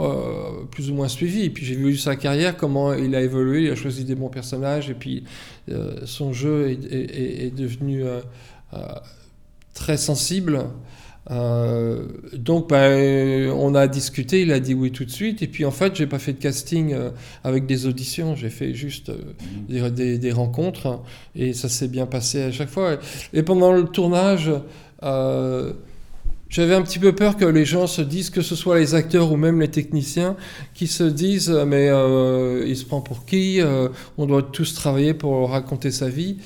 plus 0.71 0.89
ou 0.89 0.93
moins 0.93 1.07
suivie. 1.07 1.43
Et 1.43 1.49
puis 1.49 1.65
j'ai 1.65 1.75
vu 1.75 1.97
sa 1.97 2.15
carrière, 2.15 2.57
comment 2.57 2.93
il 2.93 3.15
a 3.15 3.21
évolué, 3.21 3.63
il 3.63 3.71
a 3.71 3.75
choisi 3.75 4.03
des 4.05 4.15
bons 4.15 4.29
personnages, 4.29 4.89
et 4.89 4.93
puis 4.93 5.23
son 6.05 6.33
jeu 6.33 6.69
est 6.69 7.55
devenu 7.55 8.03
très 9.73 9.97
sensible. 9.97 10.65
Euh, 11.31 12.03
donc, 12.33 12.69
ben, 12.69 13.49
on 13.51 13.73
a 13.73 13.87
discuté, 13.87 14.41
il 14.41 14.51
a 14.51 14.59
dit 14.59 14.73
oui 14.73 14.91
tout 14.91 15.05
de 15.05 15.11
suite. 15.11 15.41
Et 15.41 15.47
puis, 15.47 15.65
en 15.65 15.71
fait, 15.71 15.95
j'ai 15.95 16.07
pas 16.07 16.19
fait 16.19 16.33
de 16.33 16.39
casting 16.39 16.93
euh, 16.93 17.09
avec 17.43 17.65
des 17.65 17.87
auditions, 17.87 18.35
j'ai 18.35 18.49
fait 18.49 18.73
juste 18.73 19.09
euh, 19.09 19.89
des, 19.89 20.17
des, 20.17 20.31
rencontres 20.31 21.01
et 21.35 21.53
ça 21.53 21.69
s'est 21.69 21.87
bien 21.87 22.05
passé 22.05 22.43
à 22.43 22.51
chaque 22.51 22.69
fois. 22.69 22.97
Et 23.33 23.43
pendant 23.43 23.71
le 23.71 23.85
tournage, 23.85 24.51
j'avais 26.49 26.75
un 26.75 26.81
petit 26.83 26.99
peu 26.99 27.13
peur 27.13 27.37
que 27.37 27.45
les 27.45 27.65
gens 27.65 27.87
se 27.87 28.01
disent, 28.01 28.29
que 28.29 28.41
ce 28.41 28.55
soit 28.55 28.77
les 28.77 28.93
acteurs 28.93 29.31
ou 29.31 29.35
même 29.35 29.59
les 29.59 29.69
techniciens, 29.69 30.35
qui 30.73 30.87
se 30.87 31.03
disent 31.03 31.49
mais 31.65 31.87
il 32.67 32.77
se 32.77 32.85
prend 32.85 33.01
pour 33.01 33.25
qui 33.25 33.59
On 34.17 34.25
doit 34.25 34.43
tous 34.43 34.73
travailler 34.73 35.13
pour 35.13 35.49
raconter 35.49 35.91
sa 35.91 36.09
vie. 36.09 36.37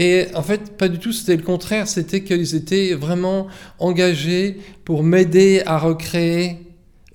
Et 0.00 0.28
en 0.36 0.44
fait, 0.44 0.76
pas 0.76 0.88
du 0.88 1.00
tout, 1.00 1.12
c'était 1.12 1.34
le 1.34 1.42
contraire, 1.42 1.88
c'était 1.88 2.22
qu'ils 2.22 2.54
étaient 2.54 2.94
vraiment 2.94 3.48
engagés 3.80 4.58
pour 4.84 5.02
m'aider 5.02 5.60
à 5.66 5.76
recréer 5.76 6.58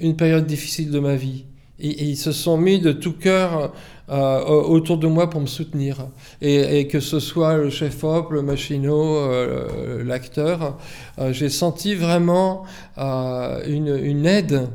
une 0.02 0.17
période 0.17 0.46
difficile 0.46 0.91
de 0.91 1.00
ma 1.00 1.15
vie. 1.15 1.46
Ils 1.80 2.17
se 2.17 2.34
sont 2.34 2.58
mis 2.58 2.82
de 2.82 2.91
tout 2.91 3.13
cœur 3.13 3.72
euh, 4.10 4.43
autour 4.43 4.98
de 4.98 5.08
moi 5.08 5.30
pour 5.30 5.39
me 5.39 5.46
soutenir. 5.46 6.10
Et, 6.41 6.89
que 6.89 7.00
ce 7.00 7.22
soit 7.22 7.56
le 7.56 7.69
chef-op, 7.69 8.32
le 8.32 8.41
machinot, 8.41 9.15
euh, 9.15 10.04
l'acteur, 10.04 10.78
euh, 11.19 11.32
j'ai 11.32 11.48
senti 11.48 11.96
vraiment 11.96 12.65
une, 12.98 14.26
aide, 14.26 14.67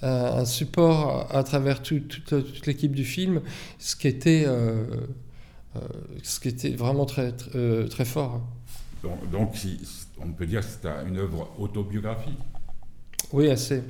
un 0.00 0.46
support 0.46 1.28
à, 1.30 1.42
travers 1.42 1.82
toute 1.82 2.66
l'équipe 2.66 2.94
du 2.94 3.04
film, 3.04 3.42
ce 3.78 3.94
qui 3.94 4.08
était 4.08 4.46
ce 6.22 6.40
qui 6.40 6.48
était 6.48 6.70
vraiment 6.70 7.04
très, 7.04 7.32
très, 7.32 7.50
euh, 7.56 8.04
fort. 8.04 8.42
Donc, 9.30 9.54
on 10.20 10.32
peut 10.32 10.46
dire 10.46 10.60
que 10.60 10.66
c'est 10.66 10.88
une 11.08 11.18
œuvre 11.18 11.54
autobiographique 11.58 12.38
Oui, 13.32 13.50
assez. 13.50 13.82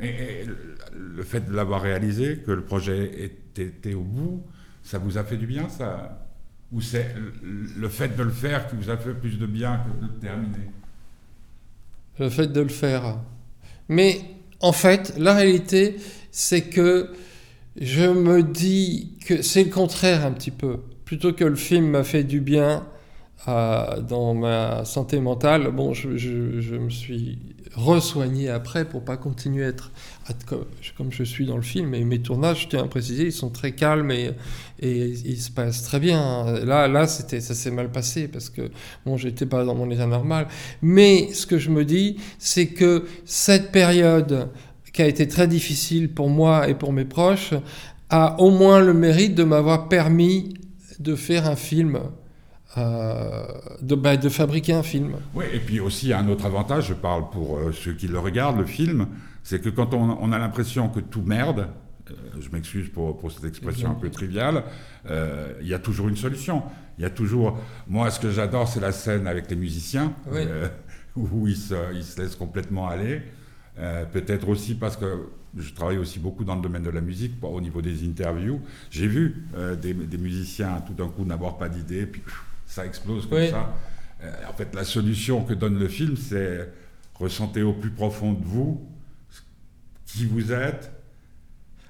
Et, 0.00 0.44
le 0.92 1.22
fait 1.22 1.40
de 1.40 1.52
l'avoir 1.52 1.82
réalisé, 1.82 2.38
que 2.38 2.52
le 2.52 2.62
projet 2.62 3.32
était, 3.56 3.94
au 3.94 4.02
bout, 4.02 4.42
ça 4.82 4.98
vous 4.98 5.18
a 5.18 5.24
fait 5.24 5.36
du 5.36 5.46
bien 5.46 5.68
ça? 5.68 6.26
Ou 6.72 6.80
c'est 6.80 7.14
le 7.42 7.88
fait 7.88 8.14
de 8.14 8.22
le 8.22 8.30
faire 8.30 8.68
qui 8.68 8.76
vous 8.76 8.90
a 8.90 8.96
fait 8.96 9.14
plus 9.14 9.38
de 9.38 9.46
bien 9.46 9.78
que 9.78 10.06
de 10.06 10.12
le 10.12 10.18
terminer? 10.18 10.70
Le 12.18 12.28
fait 12.28 12.46
de 12.46 12.60
le 12.60 12.68
faire. 12.68 13.18
Mais 13.88 14.20
en 14.60 14.72
fait, 14.72 15.14
la 15.18 15.34
réalité, 15.34 15.96
c'est 16.30 16.62
que 16.62 17.10
je 17.80 18.04
me 18.04 18.42
dis 18.42 19.16
que 19.24 19.42
c'est 19.42 19.64
le 19.64 19.70
contraire 19.70 20.26
un 20.26 20.32
petit 20.32 20.50
peu 20.50 20.80
plutôt 21.08 21.32
que 21.32 21.44
le 21.44 21.56
film 21.56 21.86
m'a 21.86 22.04
fait 22.04 22.22
du 22.22 22.42
bien 22.42 22.84
euh, 23.48 24.02
dans 24.02 24.34
ma 24.34 24.84
santé 24.84 25.20
mentale, 25.20 25.70
bon, 25.70 25.94
je, 25.94 26.76
me 26.76 26.90
suis 26.90 27.38
re-soigné 27.74 28.50
après 28.50 28.84
pour 28.84 29.02
pas 29.02 29.16
continuer 29.16 29.64
à 29.64 29.68
être, 29.68 29.90
comme, 30.44 31.10
je 31.10 31.24
suis 31.24 31.46
dans 31.46 31.56
le 31.56 31.62
film. 31.62 31.94
Et 31.94 32.04
mes 32.04 32.18
tournages, 32.18 32.64
je 32.64 32.68
tiens 32.68 32.84
à 32.84 32.88
préciser, 32.88 33.24
ils 33.24 33.32
sont 33.32 33.48
très 33.48 33.72
calmes 33.72 34.10
et, 34.10 34.32
et 34.80 35.06
ils 35.06 35.40
se 35.40 35.50
passent 35.50 35.82
très 35.82 35.98
bien. 35.98 36.44
Là, 36.66 36.88
là 36.88 37.06
c'était, 37.06 37.40
ça 37.40 37.54
s'est 37.54 37.70
mal 37.70 37.90
passé 37.90 38.28
parce 38.28 38.50
que 38.50 38.70
bon, 39.06 39.16
j'étais 39.16 39.46
pas 39.46 39.64
dans 39.64 39.74
mon 39.74 39.90
état 39.90 40.06
normal. 40.06 40.46
Mais 40.82 41.32
ce 41.32 41.46
que 41.46 41.56
je 41.56 41.70
me 41.70 41.86
dis, 41.86 42.18
c'est 42.38 42.66
que 42.66 43.06
cette 43.24 43.72
période 43.72 44.50
qui 44.92 45.00
a 45.00 45.06
été 45.06 45.26
très 45.26 45.48
difficile 45.48 46.12
pour 46.12 46.28
moi 46.28 46.68
et 46.68 46.74
pour 46.74 46.92
mes 46.92 47.06
proches 47.06 47.54
a 48.10 48.38
au 48.42 48.50
moins 48.50 48.80
le 48.80 48.92
mérite 48.92 49.34
de 49.34 49.44
m'avoir 49.44 49.88
permis 49.88 50.52
de 50.98 51.14
faire 51.14 51.46
un 51.46 51.56
film, 51.56 52.00
euh, 52.76 53.46
de, 53.80 53.94
bah, 53.94 54.16
de, 54.16 54.28
fabriquer 54.28 54.74
un 54.74 54.82
film. 54.82 55.16
Oui, 55.34 55.44
et 55.52 55.58
puis 55.58 55.80
aussi 55.80 56.12
un 56.12 56.28
autre 56.28 56.46
avantage, 56.46 56.88
je 56.88 56.94
parle 56.94 57.30
pour 57.30 57.56
euh, 57.56 57.72
ceux 57.72 57.92
qui 57.92 58.08
le 58.08 58.18
regardent, 58.18 58.58
le 58.58 58.66
film, 58.66 59.06
c'est 59.42 59.60
que 59.60 59.70
quand 59.70 59.94
on, 59.94 60.32
a 60.32 60.38
l'impression 60.38 60.88
que 60.88 61.00
tout 61.00 61.22
merde, 61.22 61.68
euh, 62.10 62.14
je 62.40 62.50
m'excuse 62.50 62.90
pour, 62.90 63.16
pour, 63.16 63.32
cette 63.32 63.44
expression 63.44 63.90
un 63.90 63.94
peu 63.94 64.10
triviale, 64.10 64.64
il 65.08 65.66
y 65.66 65.74
a 65.74 65.78
toujours 65.78 66.08
une 66.08 66.16
solution. 66.16 66.62
Il 66.98 67.02
y 67.02 67.04
a 67.04 67.10
toujours... 67.10 67.58
Moi, 67.86 68.10
ce 68.10 68.20
que 68.20 68.30
j'adore, 68.30 68.68
c'est 68.68 68.80
la 68.80 68.92
scène 68.92 69.26
avec 69.26 69.48
les 69.48 69.56
musiciens, 69.56 70.12
où 71.16 71.48
ils 71.48 71.56
se, 71.56 71.74
ils 71.94 72.04
se, 72.04 72.20
laissent 72.20 72.36
complètement 72.36 72.88
aller. 72.88 73.22
Peut-être 74.12 74.48
aussi 74.48 74.74
parce 74.74 74.96
que 74.96 75.28
je 75.56 75.72
travaille 75.72 75.98
aussi 75.98 76.18
beaucoup 76.18 76.44
dans 76.44 76.54
le 76.56 76.60
domaine 76.62 76.82
de 76.82 76.90
la 76.90 77.00
musique, 77.00 77.32
au 77.42 77.60
niveau 77.60 77.80
des 77.82 78.04
interviews. 78.06 78.60
J'ai 78.90 79.06
vu 79.06 79.44
euh, 79.56 79.74
des, 79.76 79.94
musiciens 80.18 80.82
tout 80.86 80.92
d'un 80.94 81.08
coup 81.08 81.24
n'avoir 81.24 81.56
pas 81.58 81.68
d'idée, 81.68 82.06
puis 82.06 82.22
ça 82.66 82.84
explose 82.86 83.26
comme 83.28 83.46
ça. 83.48 83.74
Euh, 84.22 84.32
en 84.48 84.52
fait, 84.52 84.74
la 84.74 84.84
solution 84.84 85.42
que 85.44 85.54
donne 85.54 85.78
le 85.78 85.88
film, 85.88 86.16
c'est 86.16 86.68
ressentir 87.14 87.68
au 87.68 87.72
plus 87.72 87.90
profond 87.90 88.32
de 88.32 88.44
vous 88.44 88.80
qui 90.06 90.26
vous 90.26 90.52
êtes. 90.52 90.90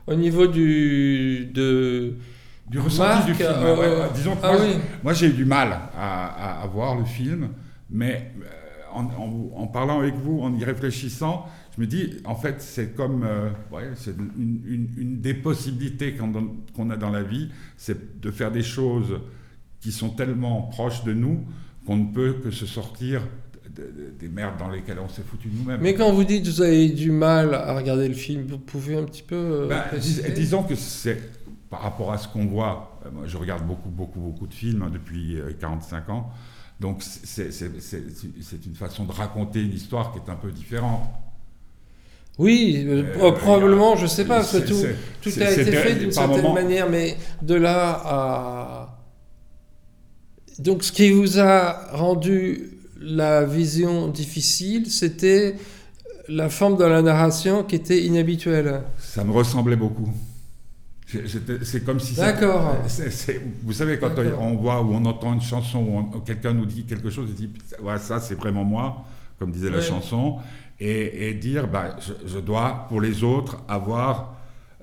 au 0.06 0.14
niveau 0.14 0.46
du 0.46 1.46
de 1.52 2.14
du 2.68 2.78
ressenti 2.78 3.26
du 3.26 3.34
film. 3.34 3.48
euh, 3.50 3.76
ouais, 3.76 4.00
ouais, 4.02 4.08
disons 4.14 4.34
que 4.36 4.40
ah 4.42 4.52
moi, 4.52 4.60
oui. 4.62 4.74
moi, 5.02 5.12
j'ai 5.14 5.28
eu 5.28 5.32
du 5.32 5.44
mal 5.46 5.72
à, 5.96 6.58
à- 6.58 6.62
à 6.62 6.66
voir 6.66 6.96
le 6.96 7.04
film, 7.06 7.48
mais 7.90 8.32
euh, 8.42 8.44
en, 8.92 9.04
en- 9.06 9.50
en 9.62 9.66
parlant 9.66 10.00
avec 10.00 10.14
vous, 10.16 10.40
en 10.42 10.54
y 10.54 10.64
réfléchissant, 10.64 11.46
je 11.78 11.82
me 11.82 11.86
dis, 11.86 12.16
en 12.24 12.34
fait, 12.34 12.56
c'est 12.60 12.92
comme, 12.96 13.22
euh, 13.24 13.50
ouais, 13.70 13.90
c'est 13.94 14.10
une, 14.18 14.60
une- 14.66 14.88
une 14.98 15.20
des 15.20 15.32
possibilités 15.34 16.16
qu'on 16.16 16.90
a 16.90 16.96
dans 16.96 17.10
la 17.10 17.22
vie, 17.22 17.50
c'est 17.76 18.20
de 18.20 18.30
faire 18.32 18.50
des 18.50 18.64
choses 18.64 19.20
qui 19.80 19.92
sont 19.92 20.08
tellement 20.10 20.62
proches 20.62 21.04
de 21.04 21.12
nous 21.12 21.44
qu'on 21.86 21.96
ne 21.96 22.12
peut 22.12 22.34
que 22.42 22.50
se 22.50 22.66
sortir 22.66 23.22
de- 23.76 23.82
de- 23.82 24.10
des 24.18 24.28
merdes 24.28 24.58
dans 24.58 24.68
lesquelles 24.70 24.98
on 24.98 25.08
s'est 25.08 25.22
foutu 25.22 25.48
nous-mêmes. 25.54 25.80
Mais 25.80 25.94
quand 25.94 26.12
vous 26.12 26.24
dites 26.24 26.44
que 26.46 26.50
vous 26.50 26.62
avez 26.62 26.88
du 26.88 27.12
mal 27.12 27.54
à 27.54 27.76
regarder 27.76 28.08
le 28.08 28.14
film, 28.14 28.42
vous 28.48 28.58
pouvez 28.58 28.96
un 28.96 29.04
petit 29.04 29.22
peu. 29.22 29.36
euh, 29.36 29.68
Ben, 29.68 29.82
dis- 29.84 29.88
préciser 29.90 30.32
disons 30.32 30.64
que 30.64 30.74
c'est 30.74 31.22
par 31.70 31.82
rapport 31.82 32.10
à 32.12 32.18
ce 32.18 32.26
qu'on 32.26 32.46
voit. 32.46 32.98
euh, 33.06 33.10
moi, 33.12 33.22
je 33.28 33.36
regarde 33.36 33.64
beaucoup, 33.64 33.88
beaucoup, 33.90 34.18
beaucoup 34.20 34.48
de 34.48 34.54
films 34.54 34.82
hein, 34.82 34.90
depuis 34.92 35.38
euh, 35.38 35.52
45 35.60 36.08
ans. 36.10 36.30
Donc, 36.80 37.02
c'est 37.02 38.66
une 38.66 38.74
façon 38.74 39.04
de 39.04 39.12
raconter 39.12 39.62
une 39.62 39.72
histoire 39.72 40.12
qui 40.12 40.18
est 40.18 40.30
un 40.30 40.36
peu 40.36 40.50
différente. 40.50 41.08
Oui, 42.38 42.84
euh, 42.86 43.02
Euh, 43.02 43.12
pro- 43.18 43.32
probablement, 43.32 43.96
je 43.96 44.06
sais 44.06 44.24
pas, 44.24 44.36
parce 44.36 44.52
que 44.52 44.66
tout, 44.68 44.74
a 45.40 45.50
été 45.50 45.72
fait 45.72 45.94
d'une 45.96 46.12
certaine 46.12 46.36
moment- 46.42 46.54
manière, 46.54 46.88
mais 46.88 47.16
de 47.42 47.54
là 47.54 48.00
à. 48.04 48.94
Donc, 50.58 50.82
ce 50.84 50.92
qui 50.92 51.10
vous 51.10 51.38
a 51.38 51.88
rendu 51.96 52.70
la 53.00 53.44
vision 53.44 54.08
difficile, 54.08 54.90
c'était 54.90 55.54
la 56.28 56.48
forme 56.48 56.76
de 56.76 56.84
la 56.84 57.00
narration 57.02 57.62
qui 57.64 57.76
était 57.76 58.02
inhabituelle. 58.04 58.82
Ça 58.98 59.24
me 59.24 59.32
ressemblait 59.32 59.76
beaucoup. 59.76 60.08
C'est 61.62 61.84
comme 61.84 62.00
si. 62.00 62.14
D'accord. 62.14 62.76
vous 63.64 63.72
savez, 63.72 63.98
quand 63.98 64.10
on 64.40 64.56
voit 64.56 64.82
ou 64.82 64.92
on 64.94 65.04
entend 65.06 65.32
une 65.34 65.40
chanson, 65.40 65.78
ou 65.78 65.98
on- 65.98 66.20
quelqu'un 66.20 66.52
nous 66.52 66.66
dit 66.66 66.84
quelque 66.84 67.08
chose, 67.10 67.30
il 67.30 67.34
dit 67.34 67.50
ouais, 67.82 67.98
ça, 67.98 68.20
c'est 68.20 68.34
vraiment 68.34 68.64
moi, 68.64 69.04
comme 69.38 69.50
disait 69.50 69.70
la 69.70 69.80
chanson, 69.80 70.36
et, 70.80 71.28
et 71.28 71.34
dire 71.34 71.66
bah, 71.68 71.96
je, 72.00 72.12
je 72.26 72.38
dois, 72.38 72.86
pour 72.88 73.00
les 73.00 73.22
autres, 73.24 73.58
avoir. 73.68 74.34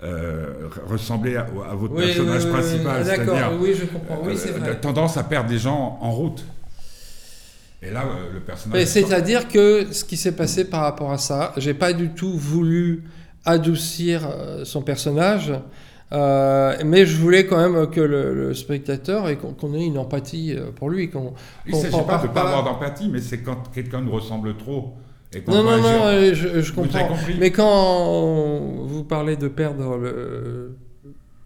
euh, 0.03 0.69
ressembler 0.87 1.37
à, 1.37 1.41
à 1.71 1.73
votre 1.75 1.93
Oui, 1.95 2.03
personnage 2.05 2.43
oui, 2.45 2.51
oui, 2.51 2.51
principal, 2.51 3.01
Ah, 3.01 3.03
c'est-à-dire 3.05 3.51
oui, 3.61 3.73
je 3.73 3.85
comprends. 3.85 4.19
Oui, 4.23 4.33
c'est 4.37 4.53
euh, 4.61 4.75
tendance 4.75 5.15
à 5.17 5.23
perdre 5.23 5.49
des 5.49 5.57
gens 5.57 5.97
en 6.01 6.11
route. 6.11 6.45
Et 7.81 7.91
là, 7.91 8.03
euh, 8.05 8.33
le 8.33 8.39
personnage. 8.41 8.85
C'est-à-dire 8.85 9.47
que 9.47 9.87
ce 9.91 10.03
qui 10.03 10.17
s'est 10.17 10.35
passé 10.35 10.69
par 10.69 10.81
rapport 10.81 11.11
à 11.11 11.17
ça, 11.17 11.53
j'ai 11.57 11.73
pas 11.73 11.93
du 11.93 12.09
tout 12.09 12.37
voulu 12.37 13.03
adoucir 13.45 14.27
euh, 14.27 14.65
son 14.65 14.81
personnage, 14.81 15.53
euh, 16.11 16.75
mais 16.85 17.05
je 17.05 17.17
voulais 17.17 17.45
quand 17.45 17.57
même 17.57 17.89
que 17.89 18.01
le, 18.01 18.33
le 18.33 18.53
spectateur 18.53 19.29
et 19.29 19.37
qu'on 19.37 19.73
ait 19.73 19.85
une 19.85 19.97
empathie 19.97 20.55
pour 20.75 20.89
lui. 20.89 21.09
qu'on 21.09 21.33
Il 21.65 21.73
ne 21.75 21.79
s'agit 21.79 22.01
pas 22.03 22.17
de 22.17 22.27
ne 22.27 22.33
pas 22.33 22.41
avoir 22.41 22.63
d'empathie, 22.63 23.09
mais 23.09 23.21
c'est 23.21 23.39
quand 23.39 23.71
quelqu'un 23.73 24.01
nous 24.01 24.11
ressemble 24.11 24.55
trop. 24.57 24.93
Et 25.35 25.43
Non, 25.51 25.63
non, 25.63 25.77
non, 25.77 26.03
agir. 26.05 26.49
euh, 26.53 26.61
je, 26.61 26.71
comprends. 26.73 27.09
Mais 27.39 27.51
quand 27.51 28.05
vous 28.85 29.03
parlez 29.03 29.35
de 29.35 29.47
perdre 29.47 29.97
le, 29.97 30.75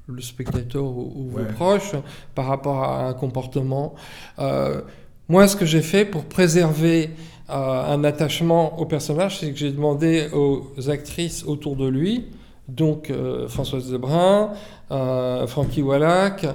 le 0.08 0.22
spectateur 0.22 0.84
ou, 0.84 1.12
ou 1.16 1.36
Ouais. 1.38 1.44
vos 1.44 1.54
proches 1.54 1.94
par 2.36 2.46
rapport 2.46 2.84
à 2.84 3.08
un 3.08 3.14
comportement, 3.14 3.96
euh, 4.40 4.82
moi, 5.28 5.48
ce 5.48 5.56
que 5.56 5.66
j'ai 5.66 5.82
fait 5.82 6.06
pour 6.06 6.26
préserver 6.26 7.12
euh, 7.50 7.94
un 7.94 8.04
attachement 8.04 8.80
au 8.80 8.86
personnage, 8.86 9.40
c'est 9.40 9.52
que 9.52 9.58
j'ai 9.58 9.72
demandé 9.72 10.28
aux 10.34 10.68
actrices 10.90 11.44
autour 11.46 11.76
de 11.76 11.88
lui, 11.88 12.26
donc 12.68 13.10
euh, 13.10 13.48
Françoise 13.48 13.92
Lebrun, 13.92 14.52
euh, 14.92 15.48
Francky 15.48 15.82
Wallach 15.82 16.46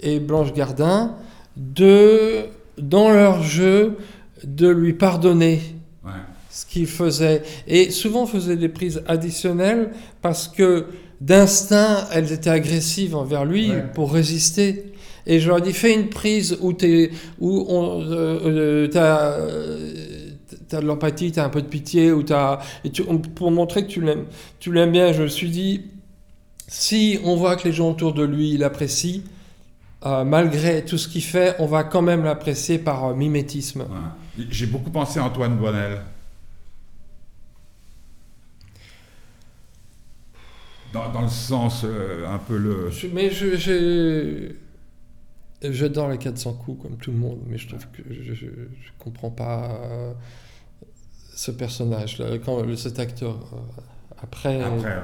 et 0.00 0.18
Blanche 0.18 0.52
Gardin, 0.52 1.14
de, 1.56 2.46
dans 2.78 3.10
leur 3.10 3.42
jeu, 3.42 3.96
de 4.44 4.68
lui 4.68 4.92
pardonner. 4.94 5.60
Ce 6.50 6.66
qu'il 6.66 6.86
faisait. 6.86 7.42
Et 7.68 7.90
souvent 7.90 8.26
faisait 8.26 8.56
des 8.56 8.68
prises 8.68 9.02
additionnelles 9.06 9.90
parce 10.22 10.48
que 10.48 10.86
d'instinct, 11.20 12.08
elles 12.12 12.32
étaient 12.32 12.50
agressives 12.50 13.14
envers 13.14 13.44
lui 13.44 13.70
Ouais. 13.70 13.84
pour 13.94 14.12
résister. 14.12 14.92
Et 15.26 15.38
je 15.38 15.48
leur 15.48 15.58
ai 15.58 15.60
dit, 15.60 15.72
fais 15.72 15.94
une 15.94 16.08
prise 16.08 16.56
où, 16.60 16.72
t'es, 16.72 17.10
où 17.40 17.66
on, 17.68 18.00
euh, 18.00 18.40
euh, 18.46 18.88
t'as, 18.88 19.36
t'as 20.68 20.80
de 20.80 20.86
l'empathie, 20.86 21.30
t'as 21.30 21.44
un 21.44 21.50
peu 21.50 21.60
de 21.62 21.66
pitié, 21.66 22.10
ou 22.10 22.22
t'as, 22.22 22.60
et 22.84 22.90
tu- 22.90 23.02
pour 23.04 23.50
montrer 23.50 23.84
que 23.84 23.90
tu 23.90 24.00
l'aimes, 24.00 24.24
tu 24.60 24.72
l'aimes 24.72 24.92
bien. 24.92 25.12
Je 25.12 25.22
me 25.22 25.28
suis 25.28 25.50
dit, 25.50 25.82
si 26.68 27.18
on 27.24 27.36
voit 27.36 27.56
que 27.56 27.68
les 27.68 27.72
gens 27.74 27.90
autour 27.90 28.14
de 28.14 28.24
lui 28.24 28.56
l'apprécient, 28.56 29.20
euh, 30.06 30.24
malgré 30.24 30.84
tout 30.84 30.96
ce 30.96 31.06
qu'il 31.06 31.22
fait, 31.22 31.54
on 31.58 31.66
va 31.66 31.84
quand 31.84 32.02
même 32.02 32.24
l'apprécier 32.24 32.78
par 32.78 33.04
euh, 33.08 33.14
mimétisme. 33.14 33.80
Ouais. 33.82 34.44
J'ai 34.50 34.66
beaucoup 34.66 34.90
pensé 34.90 35.18
à 35.20 35.24
Antoine 35.24 35.56
Boinel. 35.56 36.00
Dans, 40.92 41.10
dans 41.12 41.22
le 41.22 41.28
sens 41.28 41.82
euh, 41.84 42.26
un 42.26 42.38
peu 42.38 42.56
le. 42.58 42.90
Je- 42.90 43.06
mais 43.06 43.30
je, 43.30 43.54
j'adore 45.62 46.08
les 46.10 46.18
400 46.18 46.54
coups 46.54 46.82
comme 46.82 46.96
tout 46.96 47.12
le 47.12 47.18
monde, 47.18 47.40
mais 47.46 47.58
je 47.58 47.68
trouve 47.68 47.86
que 47.92 48.02
je, 48.10 48.34
je, 48.34 48.46
je 48.46 48.90
comprends 48.98 49.30
pas 49.30 49.80
euh, 49.84 50.12
ce. 51.34 51.50
Quand 52.44 52.62
le- 52.62 52.76
cet 52.76 52.98
acteur 52.98 53.36
euh, 53.52 53.80
après, 54.22 54.60
Après, 54.62 54.96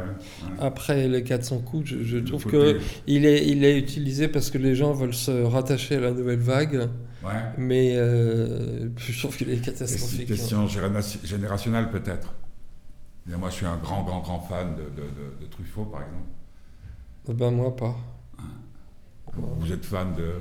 après, 0.60 0.96
ouais. 1.04 1.08
Les 1.08 1.22
400 1.22 1.58
coups, 1.60 1.86
je, 1.86 2.02
je 2.02 2.18
trouve 2.18 2.42
côté- 2.44 2.74
que 2.74 2.80
il 3.06 3.24
est 3.24 3.46
il 3.46 3.64
est 3.64 3.78
utilisé 3.78 4.28
parce 4.28 4.50
que 4.50 4.58
les 4.58 4.74
gens 4.74 4.92
veulent 4.92 5.14
se 5.14 5.30
rattacher 5.44 5.96
à 5.96 6.00
la 6.00 6.10
nouvelle 6.12 6.38
vague, 6.40 6.88
Ouais. 7.24 7.32
mais 7.58 7.92
euh, 7.96 8.88
je 8.96 9.18
trouve 9.18 9.36
qu'il 9.36 9.48
est 9.50 9.54
Et 9.54 9.56
C'est 9.56 9.60
une 9.70 9.72
catastrophique. 9.72 10.26
question 10.28 10.66
génération- 10.68 11.20
générationnelle 11.24 11.90
peut-être. 11.90 12.34
Et 13.32 13.36
Moi, 13.36 13.50
je 13.50 13.54
suis 13.56 13.66
un 13.66 13.76
grand, 13.76 14.02
grand, 14.04 14.20
grand 14.20 14.40
fan 14.40 14.74
de, 14.76 14.82
de- 14.82 14.86
de- 15.08 15.44
de 15.44 15.46
Truffaut, 15.50 15.84
par 15.84 16.02
exemple. 16.02 17.34
Ben 17.40 17.50
moi 17.50 17.74
pas. 17.74 17.96
Vous 19.58 19.72
êtes 19.72 19.84
fan 19.84 20.14
de. 20.14 20.34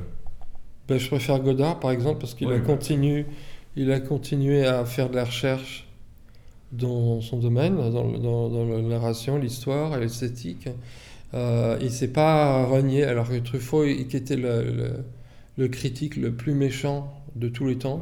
Ben, 0.88 1.00
je 1.00 1.08
préfère 1.08 1.40
Godard, 1.40 1.80
par 1.80 1.92
exemple, 1.92 2.20
parce 2.20 2.36
qu'il 2.36 2.48
a, 2.52 2.60
continu, 2.60 3.26
il 3.76 3.92
a 3.92 4.00
continué 4.00 4.66
à 4.68 4.86
faire 4.86 5.10
de 5.10 5.16
la 5.16 5.26
recherche 5.26 5.88
dans 6.72 7.22
son 7.22 7.40
domaine, 7.40 7.76
dans, 7.76 8.04
le- 8.04 8.20
dans, 8.20 8.50
dans 8.50 8.66
la 8.66 8.82
narration, 8.82 9.38
l'histoire 9.40 9.98
et 9.98 10.00
l'esthétique. 10.00 10.70
Euh, 11.34 11.78
il 11.82 11.92
s'est 11.92 12.10
pas 12.12 12.66
renié, 12.68 13.04
alors 13.04 13.28
que 13.30 13.38
Truffaut, 13.40 13.84
il- 13.84 14.08
qui 14.08 14.16
était 14.16 14.36
le, 14.38 14.64
le- 14.72 15.06
le 15.58 15.68
critique 15.70 16.18
le 16.18 16.32
plus 16.34 16.54
méchant 16.54 17.12
de 17.36 17.50
tous 17.50 17.66
les 17.66 17.78
temps, 17.80 18.02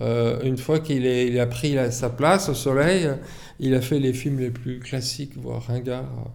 euh, 0.00 0.40
une 0.42 0.58
fois 0.58 0.78
qu'il 0.80 1.04
il 1.06 1.38
a 1.40 1.46
pris 1.46 1.74
la- 1.74 1.90
sa 1.90 2.10
place 2.10 2.48
au 2.48 2.54
soleil, 2.54 3.08
il 3.60 3.74
a 3.74 3.80
fait 3.80 3.98
les 3.98 4.12
films 4.12 4.38
les 4.38 4.50
plus 4.50 4.78
classiques, 4.80 5.36
voire 5.36 5.62
ringards, 5.66 6.04
euh, 6.04 6.28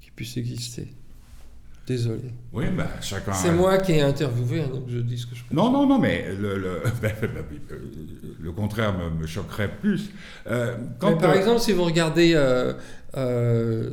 qui 0.00 0.10
puissent 0.10 0.36
exister. 0.36 0.88
Désolé. 1.86 2.22
Oui, 2.54 2.64
ben, 2.74 2.86
chacun. 3.02 3.32
C'est 3.34 3.52
moi 3.52 3.76
qui 3.76 3.92
ai 3.92 4.00
interviewé, 4.00 4.62
hein, 4.62 4.68
donc 4.72 4.84
je 4.88 4.98
dis 5.00 5.18
ce 5.18 5.26
que 5.26 5.34
je 5.34 5.42
peux. 5.44 5.54
Non, 5.54 5.70
non, 5.70 5.86
non, 5.86 5.98
mais 5.98 6.24
le, 6.30 6.56
le, 6.56 6.80
ben, 7.02 7.12
ben, 7.20 7.28
ben, 7.68 7.78
le 8.40 8.52
contraire 8.52 8.96
me, 8.96 9.10
me 9.10 9.26
choquerait 9.26 9.70
plus. 9.70 10.10
Euh, 10.46 10.76
quand, 10.98 11.10
Mais 11.10 11.18
par 11.18 11.30
euh, 11.32 11.34
exemple, 11.38 11.60
si 11.60 11.72
vous 11.72 11.84
regardez 11.84 12.32
euh, 12.34 12.72
euh, 13.18 13.90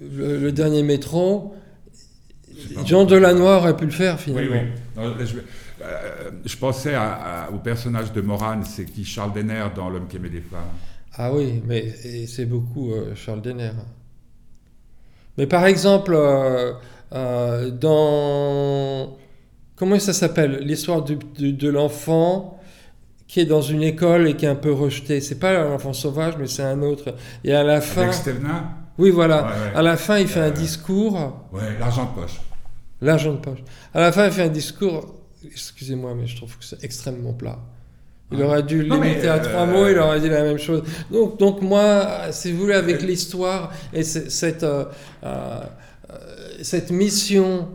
le, 0.00 0.38
le 0.38 0.52
dernier 0.52 0.82
métro, 0.84 1.54
Jean 2.84 3.04
Delannoy 3.04 3.56
aurait 3.56 3.76
pu 3.76 3.86
le 3.86 3.90
faire 3.90 4.14
Oui, 4.16 4.22
finalement. 4.24 4.62
oui. 4.96 5.02
Non, 5.02 5.14
je, 5.18 5.36
euh, 5.84 6.30
je 6.44 6.56
pensais 6.56 6.94
à- 6.94 7.44
à- 7.46 7.50
au 7.50 7.58
personnage 7.58 8.12
de 8.12 8.20
Morane, 8.20 8.64
c'est 8.64 8.84
qui 8.86 9.04
Charles 9.04 9.32
Denner 9.32 9.64
dans 9.74 9.88
L'homme 9.90 10.06
qui 10.08 10.16
aimait 10.16 10.28
des 10.30 10.40
femmes. 10.40 10.60
Ah 11.16 11.32
oui, 11.32 11.62
mais 11.66 11.92
c'est 12.26 12.46
beaucoup 12.46 12.92
euh, 12.92 13.14
Charles 13.14 13.42
Denner. 13.42 13.70
Mais 15.38 15.46
par 15.46 15.66
exemple, 15.66 16.14
euh, 16.16 17.70
dans... 17.70 19.16
Comment 19.76 19.98
ça 19.98 20.12
s'appelle 20.12 20.58
L'histoire 20.62 21.02
de 21.02 21.68
l'enfant 21.68 22.60
qui 23.26 23.40
est 23.40 23.44
dans 23.44 23.60
une 23.62 23.82
école 23.82 24.28
et 24.28 24.36
qui 24.36 24.44
est 24.44 24.48
un 24.48 24.54
peu 24.54 24.72
rejeté. 24.72 25.20
C'est 25.20 25.38
pas 25.40 25.64
l'enfant 25.64 25.92
sauvage, 25.92 26.34
mais 26.38 26.46
c'est 26.46 26.62
un 26.62 26.80
autre. 26.82 27.14
Et 27.42 27.52
à 27.52 27.64
la 27.64 27.80
fin... 27.80 28.02
Avec 28.02 28.14
Stevenin 28.14 28.70
Oui, 28.98 29.10
voilà. 29.10 29.42
Ouais, 29.42 29.48
ouais. 29.48 29.76
À 29.76 29.82
la 29.82 29.96
fin, 29.96 30.18
il 30.18 30.28
fait 30.28 30.40
un 30.40 30.50
discours... 30.50 31.46
Ouais, 31.52 31.76
l'argent 31.80 32.04
de 32.04 32.20
poche. 32.20 32.40
L'argent 33.00 33.32
de 33.32 33.38
poche. 33.38 33.58
À 33.92 34.00
la 34.00 34.12
fin, 34.12 34.26
il 34.26 34.32
fait 34.32 34.42
un 34.44 34.48
discours. 34.48 35.13
Excusez-moi, 35.50 36.14
mais 36.14 36.26
je 36.26 36.36
trouve 36.36 36.56
que 36.56 36.64
c'est 36.64 36.82
extrêmement 36.84 37.32
plat. 37.32 37.58
Il 38.32 38.42
aurait 38.42 38.62
dû 38.62 38.82
limiter 38.82 39.28
à 39.28 39.38
trois 39.38 39.62
euh, 39.62 39.66
mots, 39.66 39.88
il 39.88 39.98
aurait 39.98 40.20
dit 40.20 40.28
la 40.28 40.42
même 40.42 40.58
chose. 40.58 40.82
Donc, 41.10 41.38
donc 41.38 41.62
moi, 41.62 42.32
si 42.32 42.52
vous 42.52 42.60
voulez, 42.60 42.74
avec 42.74 43.02
l'histoire 43.02 43.72
et 43.92 44.02
cette, 44.02 44.62
euh, 44.62 44.84
euh, 45.24 45.60
cette 46.62 46.90
mission, 46.90 47.68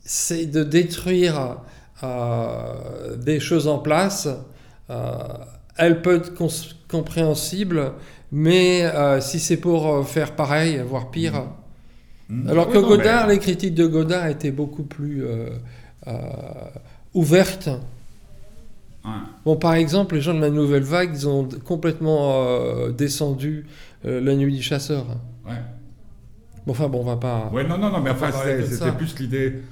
c'est 0.00 0.46
de 0.46 0.64
détruire 0.64 1.58
des 3.16 3.40
choses 3.40 3.66
en 3.66 3.78
place. 3.78 4.28
elle 5.78 6.02
peut 6.02 6.16
être 6.16 6.32
compréhensible, 6.86 7.92
mais 8.30 8.84
si 9.20 9.38
c'est 9.40 9.56
pour 9.56 10.06
faire 10.06 10.36
pareil, 10.36 10.82
voire 10.86 11.10
pire, 11.10 11.44
Mmh. 12.30 12.48
Alors 12.48 12.70
que 12.70 12.78
Godard, 12.78 13.26
les 13.26 13.38
critiques 13.38 13.74
de 13.74 13.86
Godard 13.86 14.28
étaient 14.28 14.50
beaucoup 14.50 14.82
plus 14.82 15.24
ouvertes. 17.14 17.70
Bon, 19.44 19.56
par 19.56 19.74
exemple, 19.74 20.14
les 20.14 20.22
gens 20.22 20.34
de 20.34 20.40
la 20.40 20.50
Nouvelle 20.50 20.82
Vague, 20.82 21.10
ils 21.12 21.28
ont 21.28 21.46
complètement 21.64 22.88
descendu 22.88 23.66
La 24.02 24.34
Nuit 24.34 24.56
du 24.56 24.62
Chasseur. 24.62 25.04
Ouais. 25.46 25.52
Bon, 26.66 26.72
enfin, 26.72 26.88
bon, 26.88 27.00
on 27.00 27.04
va 27.04 27.16
pas. 27.16 27.50
Ouais, 27.52 27.64
non, 27.64 27.76
non, 27.76 27.90
non, 27.90 28.00
mais 28.00 28.10
enfin, 28.10 28.30
c'était 28.32 28.92
plus 28.92 29.18
l'idée. 29.18 29.62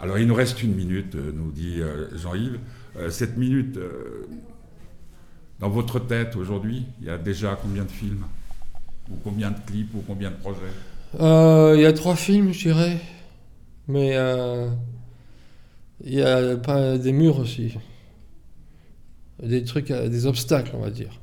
Alors, 0.00 0.18
il 0.18 0.26
nous 0.26 0.34
reste 0.34 0.62
une 0.62 0.74
minute, 0.74 1.14
euh, 1.14 1.30
nous 1.32 1.52
dit 1.52 1.80
euh, 1.80 2.08
Jean-Yves. 2.16 2.58
Euh, 2.96 3.08
cette 3.08 3.36
minute, 3.36 3.78
dans 5.60 5.68
votre 5.68 6.00
tête 6.00 6.34
aujourd'hui, 6.34 6.86
il 7.00 7.06
y 7.06 7.10
a 7.10 7.18
déjà 7.18 7.56
combien 7.60 7.84
de 7.84 7.90
films? 7.90 8.24
Ou 9.10 9.14
combien 9.22 9.50
de 9.50 9.58
clips 9.64 9.94
Ou 9.94 10.02
combien 10.06 10.30
de 10.30 10.36
projets? 10.36 10.58
Il 11.20 11.80
y 11.80 11.86
a 11.86 11.92
trois 11.92 12.16
films, 12.16 12.52
je 12.52 12.68
dirais. 12.68 12.98
Mais 13.86 14.16
il 16.04 16.14
y 16.14 16.22
a 16.22 16.56
pas 16.56 16.98
des 16.98 17.12
murs 17.12 17.38
aussi. 17.38 17.74
Des 19.42 19.64
trucs, 19.64 19.88
des 19.88 20.26
obstacles, 20.26 20.72
on 20.74 20.80
va 20.80 20.90
dire 20.90 21.22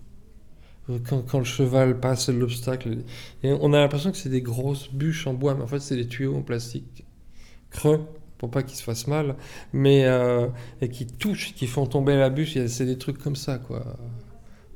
quand, 0.97 1.37
le 1.37 1.45
cheval 1.45 1.99
passe 1.99 2.29
l'obstacle. 2.29 2.97
On 3.43 3.73
a 3.73 3.79
l'impression 3.79 4.11
que 4.11 4.17
c'est 4.17 4.29
des 4.29 4.41
grosses 4.41 4.91
bûches 4.91 5.27
en 5.27 5.33
bois, 5.33 5.53
mais 5.53 5.63
en 5.63 5.67
fait, 5.67 5.79
c'est 5.79 5.95
des 5.95 6.07
tuyaux 6.07 6.35
en 6.35 6.41
plastique 6.41 7.03
creux 7.69 8.01
pour 8.39 8.49
pas 8.49 8.63
qu'ils 8.63 8.77
se 8.77 8.83
fassent 8.83 9.07
mal, 9.07 9.35
mais 9.73 10.05
euh, 10.05 10.47
et 10.81 10.89
qui 10.89 11.05
touchent, 11.05 11.53
qui 11.53 11.67
font 11.67 11.85
tomber 11.85 12.15
la 12.15 12.29
bûche. 12.29 12.57
C'est 12.67 12.85
des 12.85 12.97
trucs 12.97 13.19
comme 13.19 13.35
ça, 13.35 13.57
quoi. 13.57 13.97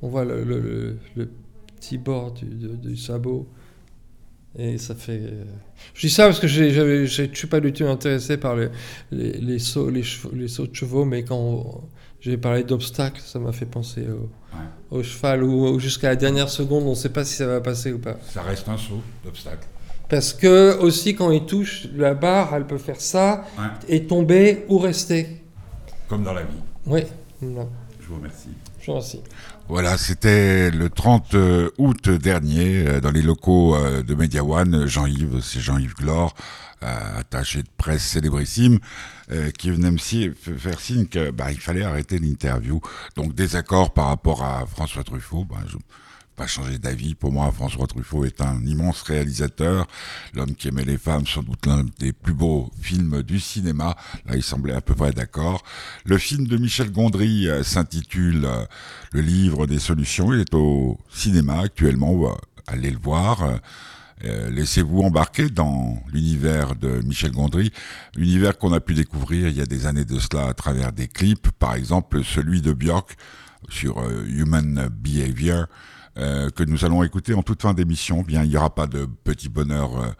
On 0.02 0.10
voit 0.10 0.26
le, 0.26 1.00
petit 1.78 1.98
bord 1.98 2.34
du, 2.34 2.98
sabot. 2.98 3.48
Et 4.58 4.78
ça 4.78 4.94
fait. 4.94 5.20
Euh, 5.20 5.44
je 5.96 6.02
dis 6.02 6.14
ça 6.14 6.26
parce 6.26 6.40
que 6.40 6.48
je 6.48 6.64
ne 7.22 7.34
suis 7.34 7.48
pas 7.48 7.60
du 7.60 7.74
tout 7.74 7.86
intéressé 7.86 8.38
par 8.38 8.56
les, 8.56 8.70
les, 9.12 9.60
sauts, 9.60 9.90
les, 9.90 10.04
les 10.34 10.48
sauts 10.48 10.68
de 10.68 10.76
chevaux, 10.76 11.06
mais 11.06 11.24
quand 11.24 11.90
j'ai 12.20 12.38
parlé 12.38 12.64
d'obstacles, 12.64 13.20
ça 13.20 13.40
m'a 13.40 13.52
fait 13.52 13.66
penser 13.66 14.06
au, 14.92 15.04
cheval, 15.04 15.44
ou, 15.44 15.80
jusqu'à 15.80 16.10
la 16.10 16.16
dernière 16.16 16.50
seconde, 16.50 16.84
on 16.84 16.92
ne 16.92 16.96
sait 16.96 17.10
pas 17.10 17.26
si 17.26 17.36
ça 17.36 17.48
va 17.48 17.62
passer 17.62 17.92
ou 17.92 18.00
pas. 18.00 18.16
Ça 18.30 18.44
reste 18.44 18.70
un 18.70 18.78
saut 18.78 19.02
d'obstacle. 19.26 19.68
Parce 20.08 20.34
que 20.34 20.78
aussi 20.80 21.16
quand 21.16 21.32
il 21.32 21.46
touche 21.46 21.88
la 21.96 22.14
barre, 22.14 22.54
elle 22.56 22.68
peut 22.68 22.78
faire 22.78 23.02
ça 23.02 23.46
et 23.90 24.06
tomber 24.06 24.66
ou 24.70 24.78
rester. 24.78 25.42
Comme 26.08 26.24
dans 26.24 26.34
la 26.34 26.44
vie. 26.44 26.62
Oui. 26.86 27.02
Je 27.42 27.48
vous 28.08 28.16
remercie. 28.16 28.50
Je 28.80 28.86
vous 28.86 28.92
remercie. 28.92 29.22
Voilà, 29.70 29.98
c'était 29.98 30.72
le 30.72 30.90
30 30.90 31.36
euh, 31.36 31.70
août 31.78 32.10
dernier 32.10 32.86
euh, 32.86 33.00
dans 33.00 33.12
les 33.12 33.22
locaux 33.22 33.76
euh, 33.76 34.04
de 34.04 34.14
Media 34.14 34.44
One. 34.44 34.88
Jean-Yves, 34.88 35.40
c'est 35.42 35.62
Jean-Yves 35.62 35.96
Glore, 35.96 36.36
attaché 36.82 37.64
de 37.64 37.70
presse 37.78 38.04
célébrissime. 38.04 38.80
Qui 39.58 39.72
venait 39.72 39.90
me 39.90 39.98
faire 39.98 40.80
signe 40.80 41.08
qu'il 41.08 41.32
bah, 41.32 41.46
fallait 41.58 41.84
arrêter 41.84 42.20
l'interview. 42.20 42.82
Donc 43.16 43.34
désaccord 43.34 43.94
par 43.94 44.08
rapport 44.08 44.44
à 44.44 44.66
François 44.68 45.04
Truffaut. 45.04 45.46
Bah, 45.46 45.64
pas 46.36 46.48
changer 46.48 46.78
d'avis. 46.78 47.16
Pour 47.16 47.32
moi, 47.32 47.52
François 47.52 47.88
Truffaut 47.88 48.26
est 48.26 48.42
un 48.42 48.66
immense 48.66 49.02
réalisateur, 49.04 49.88
l'homme 50.34 50.56
qui 50.56 50.68
aimait 50.68 50.86
les 50.86 50.98
femmes, 50.98 51.26
sans 51.26 51.44
doute 51.44 51.66
l'un 51.66 51.86
des 52.00 52.14
plus 52.14 52.34
beaux 52.34 52.72
films 52.82 53.24
du 53.24 53.40
cinéma. 53.40 53.96
Là, 54.26 54.36
il 54.36 54.44
semblait 54.44 54.74
à 54.74 54.82
peu 54.82 54.96
près 54.96 55.12
d'accord. 55.12 55.64
Le 56.06 56.18
film 56.18 56.48
de 56.48 56.58
Michel 56.58 56.92
Gondry 56.92 57.48
euh, 57.48 57.64
s'intitule 57.64 58.46
euh, 58.46 58.66
Le 59.12 59.22
livre 59.22 59.68
des 59.68 59.80
solutions. 59.80 60.34
Il 60.34 60.40
est 60.40 60.54
au 60.54 61.00
cinéma 61.12 61.60
actuellement. 61.60 62.36
Allez 62.68 62.92
le 62.92 63.00
voir. 63.00 63.60
Euh, 64.26 64.50
laissez-vous 64.50 65.02
embarquer 65.02 65.50
dans 65.50 66.02
l'univers 66.14 66.76
de 66.76 67.02
Michel 67.04 67.32
Gondry, 67.32 67.74
univers 68.18 68.58
qu'on 68.58 68.72
a 68.72 68.80
pu 68.80 68.94
découvrir 68.94 69.50
il 69.50 69.58
y 69.58 69.62
a 69.62 69.66
des 69.66 69.86
années 69.86 70.06
de 70.06 70.18
cela 70.18 70.48
à 70.48 70.54
travers 70.54 70.94
des 70.94 71.10
clips, 71.10 71.50
par 71.60 71.76
exemple 71.76 72.24
celui 72.24 72.62
de 72.62 72.72
Björk 72.72 73.18
sur 73.70 74.00
euh, 74.00 74.26
Human 74.28 74.88
Behavior, 74.90 75.66
euh, 76.18 76.50
que 76.50 76.64
nous 76.64 76.86
allons 76.86 77.04
écouter 77.04 77.34
en 77.34 77.44
toute 77.44 77.62
fin 77.62 77.74
d'émission. 77.74 78.22
Bien, 78.22 78.44
il 78.44 78.50
n'y 78.50 78.58
aura 78.58 78.74
pas 78.74 78.88
de 78.88 79.08
petit 79.24 79.50
bonheur 79.50 80.16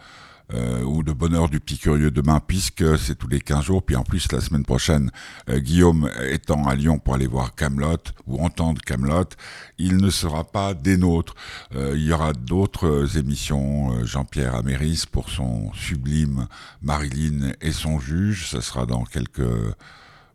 euh, 0.54 0.84
ou 0.84 1.04
de 1.04 1.14
bonheur 1.14 1.48
du 1.50 1.60
petit 1.62 1.78
curieux 1.78 2.12
demain, 2.12 2.42
puisque 2.46 2.98
c'est 3.00 3.16
tous 3.16 3.30
les 3.30 3.40
15 3.40 3.64
jours. 3.64 3.82
Puis 3.82 3.96
en 3.96 4.04
plus, 4.04 4.30
la 4.32 4.42
semaine 4.42 4.66
prochaine, 4.66 5.10
euh, 5.50 5.60
Guillaume 5.60 6.12
étant 6.30 6.68
à 6.68 6.76
Lyon 6.76 7.00
pour 7.00 7.16
aller 7.16 7.28
voir 7.28 7.56
Camelot 7.56 7.98
ou 8.28 8.44
entendre 8.44 8.82
Camelot, 8.82 9.30
il 9.78 9.98
ne 9.98 10.10
sera 10.10 10.44
pas 10.44 10.74
des 10.74 10.98
nôtres. 10.98 11.34
Euh, 11.76 11.94
il 11.96 12.04
y 12.04 12.12
aura 12.12 12.34
d'autres 12.34 13.18
émissions. 13.18 14.06
Jean-Pierre 14.06 14.56
Améris 14.56 15.06
pour 15.10 15.30
son 15.30 15.72
sublime 15.74 16.48
Marilyn 16.82 17.54
et 17.62 17.72
son 17.72 18.00
juge. 18.00 18.50
Ça 18.50 18.62
sera 18.62 18.86
dans 18.86 19.06
quelques 19.06 19.42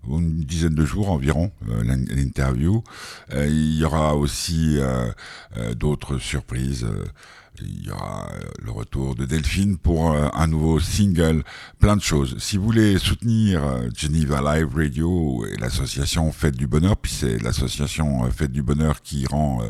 une 0.07 0.45
dizaine 0.45 0.75
de 0.75 0.85
jours 0.85 1.11
environ, 1.11 1.51
l'interview. 1.67 2.83
il 3.33 3.77
y 3.77 3.85
aura 3.85 4.17
aussi 4.17 4.79
d'autres 5.77 6.19
surprises 6.19 6.87
il 7.63 7.87
y 7.87 7.91
aura 7.91 8.29
euh, 8.33 8.41
le 8.63 8.71
retour 8.71 9.15
de 9.15 9.25
Delphine 9.25 9.79
pour 9.79 10.13
euh, 10.13 10.29
un 10.35 10.47
nouveau 10.47 10.81
single, 10.81 11.43
plein 11.79 11.97
de 11.97 12.03
choses. 12.03 12.37
Si 12.39 12.57
vous 12.57 12.65
voulez 12.65 12.99
soutenir 12.99 13.65
euh, 13.65 13.89
Geneva 13.97 14.41
Live 14.41 14.75
Radio 14.75 15.47
et 15.47 15.57
l'association 15.57 16.31
Fête 16.33 16.57
du 16.57 16.67
Bonheur, 16.67 16.97
puis 16.97 17.13
c'est 17.13 17.43
l'association 17.43 18.31
Fête 18.31 18.53
du 18.53 18.63
Bonheur 18.63 19.03
qui 19.03 19.27
rend 19.27 19.61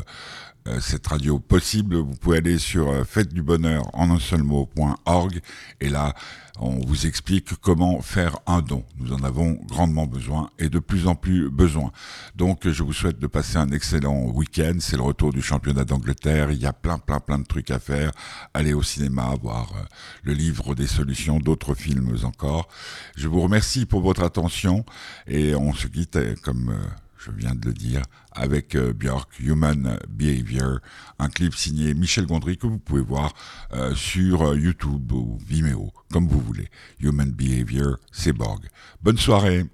cette 0.79 1.07
radio 1.07 1.39
possible, 1.39 1.95
vous 1.95 2.15
pouvez 2.15 2.37
aller 2.37 2.57
sur 2.57 3.05
fête 3.05 3.33
du 3.33 3.41
bonheur 3.41 3.89
en 3.93 4.11
un 4.11 4.19
seul 4.19 4.43
mot.org 4.43 5.39
et 5.81 5.89
là 5.89 6.13
on 6.61 6.79
vous 6.85 7.07
explique 7.07 7.55
comment 7.61 8.01
faire 8.01 8.37
un 8.45 8.61
don. 8.61 8.83
Nous 8.97 9.13
en 9.13 9.23
avons 9.23 9.57
grandement 9.67 10.05
besoin 10.05 10.49
et 10.59 10.67
de 10.67 10.79
plus 10.79 11.07
en 11.07 11.15
plus 11.15 11.49
besoin. 11.49 11.91
Donc 12.35 12.67
je 12.67 12.83
vous 12.83 12.91
souhaite 12.91 13.17
de 13.17 13.27
passer 13.27 13.57
un 13.57 13.69
excellent 13.69 14.25
week-end. 14.25 14.75
C'est 14.79 14.97
le 14.97 15.03
retour 15.03 15.31
du 15.31 15.41
championnat 15.41 15.85
d'Angleterre. 15.85 16.51
Il 16.51 16.59
y 16.59 16.65
a 16.65 16.73
plein, 16.73 16.97
plein, 16.97 17.21
plein 17.21 17.39
de 17.39 17.45
trucs 17.45 17.71
à 17.71 17.79
faire. 17.79 18.11
Aller 18.53 18.73
au 18.73 18.83
cinéma, 18.83 19.33
voir 19.41 19.71
euh, 19.77 19.83
le 20.23 20.33
livre 20.33 20.75
des 20.75 20.87
solutions, 20.87 21.39
d'autres 21.39 21.75
films 21.75 22.13
encore. 22.23 22.67
Je 23.15 23.29
vous 23.29 23.41
remercie 23.41 23.85
pour 23.85 24.01
votre 24.01 24.23
attention 24.23 24.83
et 25.27 25.55
on 25.55 25.73
se 25.73 25.87
quitte 25.87 26.17
euh, 26.17 26.35
comme... 26.43 26.75
Je 27.19 27.31
viens 27.31 27.53
de 27.53 27.65
le 27.65 27.73
dire, 27.73 28.01
avec 28.31 28.75
euh, 28.75 28.93
Björk, 28.93 29.39
Human 29.41 29.99
Behavior, 30.07 30.79
un 31.19 31.27
clip 31.27 31.53
signé 31.53 31.93
Michel 31.93 32.25
Gondry 32.25 32.57
que 32.57 32.65
vous 32.65 32.79
pouvez 32.79 33.01
voir 33.01 33.33
euh, 33.73 33.93
sur 33.93 34.41
euh, 34.41 34.57
YouTube 34.57 35.11
ou 35.11 35.37
Vimeo, 35.45 35.91
comme 36.13 36.29
vous 36.29 36.39
voulez. 36.39 36.69
Human 37.01 37.29
Behavior, 37.29 37.97
c'est 38.13 38.31
Borg. 38.31 38.65
Bonne 39.03 39.17
soirée 39.17 39.65